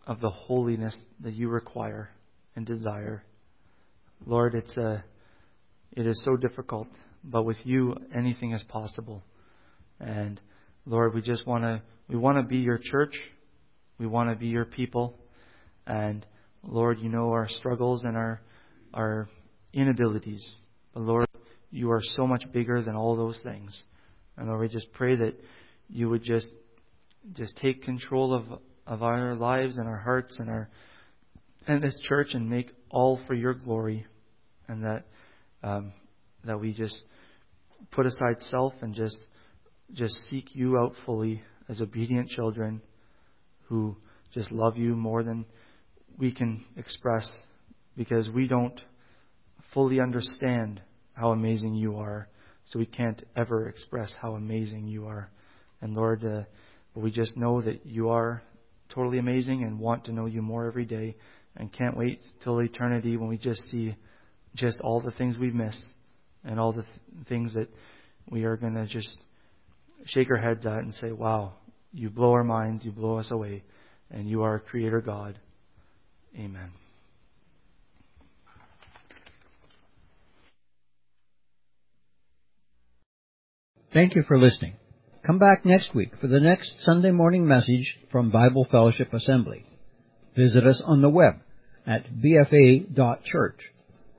of 0.09 0.21
the 0.21 0.29
holiness 0.29 0.99
that 1.21 1.35
you 1.35 1.49
require 1.49 2.11
and 2.57 2.67
desire. 2.67 3.25
Lord, 4.27 4.57
it's 4.57 4.77
a, 4.77 5.05
it 5.93 6.07
is 6.07 6.21
so 6.25 6.37
difficult, 6.37 6.89
but 7.25 7.45
with 7.45 7.59
you, 7.65 7.97
anything 8.15 8.53
is 8.53 8.63
possible. 8.65 9.23
And 10.01 10.41
Lord, 10.87 11.15
we 11.15 11.23
just 11.23 11.47
want 11.47 11.65
to, 11.65 11.83
we 12.09 12.17
want 12.17 12.39
to 12.39 12.43
be 12.43 12.59
your 12.59 12.79
church. 12.79 13.15
We 13.99 14.07
want 14.07 14.31
to 14.31 14.37
be 14.37 14.49
your 14.49 14.65
people. 14.65 15.19
And 15.87 16.27
Lord, 16.63 16.99
you 17.01 17.09
know 17.09 17.31
our 17.31 17.49
struggles 17.49 18.05
and 18.05 18.17
our, 18.17 18.41
our 18.93 19.29
inabilities. 19.73 20.45
But 20.93 21.03
Lord, 21.05 21.27
you 21.71 21.91
are 21.91 22.03
so 22.03 22.27
much 22.27 22.45
bigger 22.53 22.83
than 22.83 22.97
all 22.97 23.17
those 23.17 23.41
things. 23.43 23.79
And 24.37 24.49
Lord, 24.49 24.61
we 24.61 24.69
just 24.69 24.93
pray 24.93 25.17
that 25.17 25.35
you 25.89 26.09
would 26.09 26.23
just, 26.23 26.49
just 27.35 27.57
take 27.57 27.85
control 27.85 28.35
of, 28.35 28.61
of 28.87 29.03
our 29.03 29.37
lives 29.37 29.79
and 29.79 29.87
our 29.87 29.99
hearts 29.99 30.39
and 30.39 30.51
our, 30.51 30.69
and 31.67 31.83
this 31.83 31.99
church 32.03 32.35
and 32.35 32.51
make 32.51 32.71
all 32.91 33.21
for 33.27 33.35
your 33.35 33.55
glory. 33.55 34.07
And 34.69 34.85
that, 34.85 35.05
um, 35.63 35.93
that 36.45 36.59
we 36.59 36.73
just 36.73 37.01
put 37.91 38.07
aside 38.07 38.41
self 38.51 38.73
and 38.81 38.95
just, 38.95 39.17
just 39.93 40.15
seek 40.31 40.55
you 40.55 40.79
out 40.79 40.95
fully 41.05 41.43
as 41.69 41.81
obedient 41.81 42.29
children 42.29 42.81
who 43.65 43.97
just 44.33 44.51
love 44.51 44.77
you 44.77 44.95
more 44.95 45.23
than 45.23 45.45
we 46.19 46.33
can 46.33 46.65
express 46.77 47.29
because 47.97 48.29
we 48.31 48.47
don't 48.47 48.81
fully 49.75 50.01
understand 50.01 50.81
how 51.15 51.31
amazing 51.31 51.75
you 51.75 51.97
are. 51.97 52.29
So 52.67 52.79
we 52.79 52.87
can't 52.87 53.23
ever 53.37 53.69
express 53.69 54.15
how 54.21 54.35
amazing 54.35 54.87
you 54.87 55.07
are. 55.07 55.31
And 55.81 55.95
Lord, 55.95 56.25
uh, 56.25 56.43
we 56.95 57.11
just 57.11 57.37
know 57.37 57.61
that 57.61 57.85
you 57.85 58.11
are 58.11 58.43
totally 58.95 59.19
amazing 59.19 59.65
and 59.65 59.79
want 59.79 60.05
to 60.05 60.13
know 60.13 60.27
you 60.27 60.43
more 60.43 60.67
every 60.67 60.85
day 60.85 61.17
and 61.57 61.73
can't 61.73 61.97
wait 61.97 62.21
till 62.43 62.61
eternity 62.61 63.17
when 63.17 63.29
we 63.29 63.39
just 63.39 63.61
see 63.71 63.95
just 64.55 64.81
all 64.81 65.01
the 65.01 65.11
things 65.13 65.37
we 65.39 65.51
miss 65.51 65.77
and 66.45 66.59
all 66.59 66.73
the 66.73 66.83
th- 66.83 67.27
things 67.29 67.53
that 67.55 67.69
we 68.31 68.45
are 68.45 68.57
going 68.57 68.75
to 68.75 68.87
just 68.87 69.17
shake 70.07 70.31
our 70.31 70.37
heads 70.37 70.67
at 70.67 70.79
and 70.79 70.95
say, 70.95 71.13
wow, 71.13 71.55
you 71.93 72.11
blow 72.11 72.33
our 72.33 72.45
minds, 72.45 72.85
you 72.85 72.91
blow 72.91 73.19
us 73.19 73.31
away. 73.31 73.63
and 74.11 74.29
you 74.29 74.43
are 74.43 74.59
Creator 74.61 75.01
God. 75.01 75.39
Amen. 76.37 76.71
Thank 83.93 84.15
you 84.15 84.23
for 84.27 84.39
listening. 84.39 84.75
Come 85.27 85.39
back 85.39 85.65
next 85.65 85.95
week 85.95 86.13
for 86.21 86.27
the 86.27 86.41
next 86.41 86.73
Sunday 86.81 87.11
morning 87.11 87.47
message 87.47 87.97
from 88.11 88.31
Bible 88.31 88.67
Fellowship 88.71 89.13
Assembly. 89.13 89.65
Visit 90.37 90.67
us 90.67 90.83
on 90.85 91.03
the 91.03 91.11
web 91.11 91.35
at 91.87 92.07
bfa.church, 92.11 93.61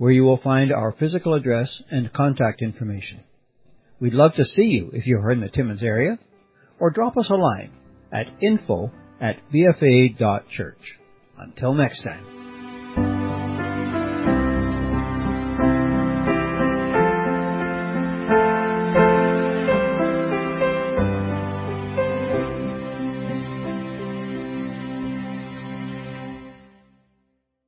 where 0.04 0.12
you 0.12 0.26
will 0.26 0.42
find 0.44 0.74
our 0.74 0.92
physical 1.00 1.34
address 1.34 1.82
and 1.90 2.12
contact 2.12 2.62
information. 2.62 3.22
We'd 4.02 4.12
love 4.12 4.34
to 4.36 4.44
see 4.44 4.64
you 4.64 4.90
if 4.92 5.08
you're 5.08 5.32
in 5.32 5.40
the 5.40 5.48
Timmins 5.48 5.82
area, 5.82 6.20
or 6.78 6.90
drop 6.90 7.16
us 7.16 7.30
a 7.30 7.36
line 7.36 7.72
at 8.12 8.28
info 8.42 8.92
at 9.22 9.38
bfa.church. 9.54 11.00
Until 11.38 11.74
next 11.74 12.04
time. 12.04 12.43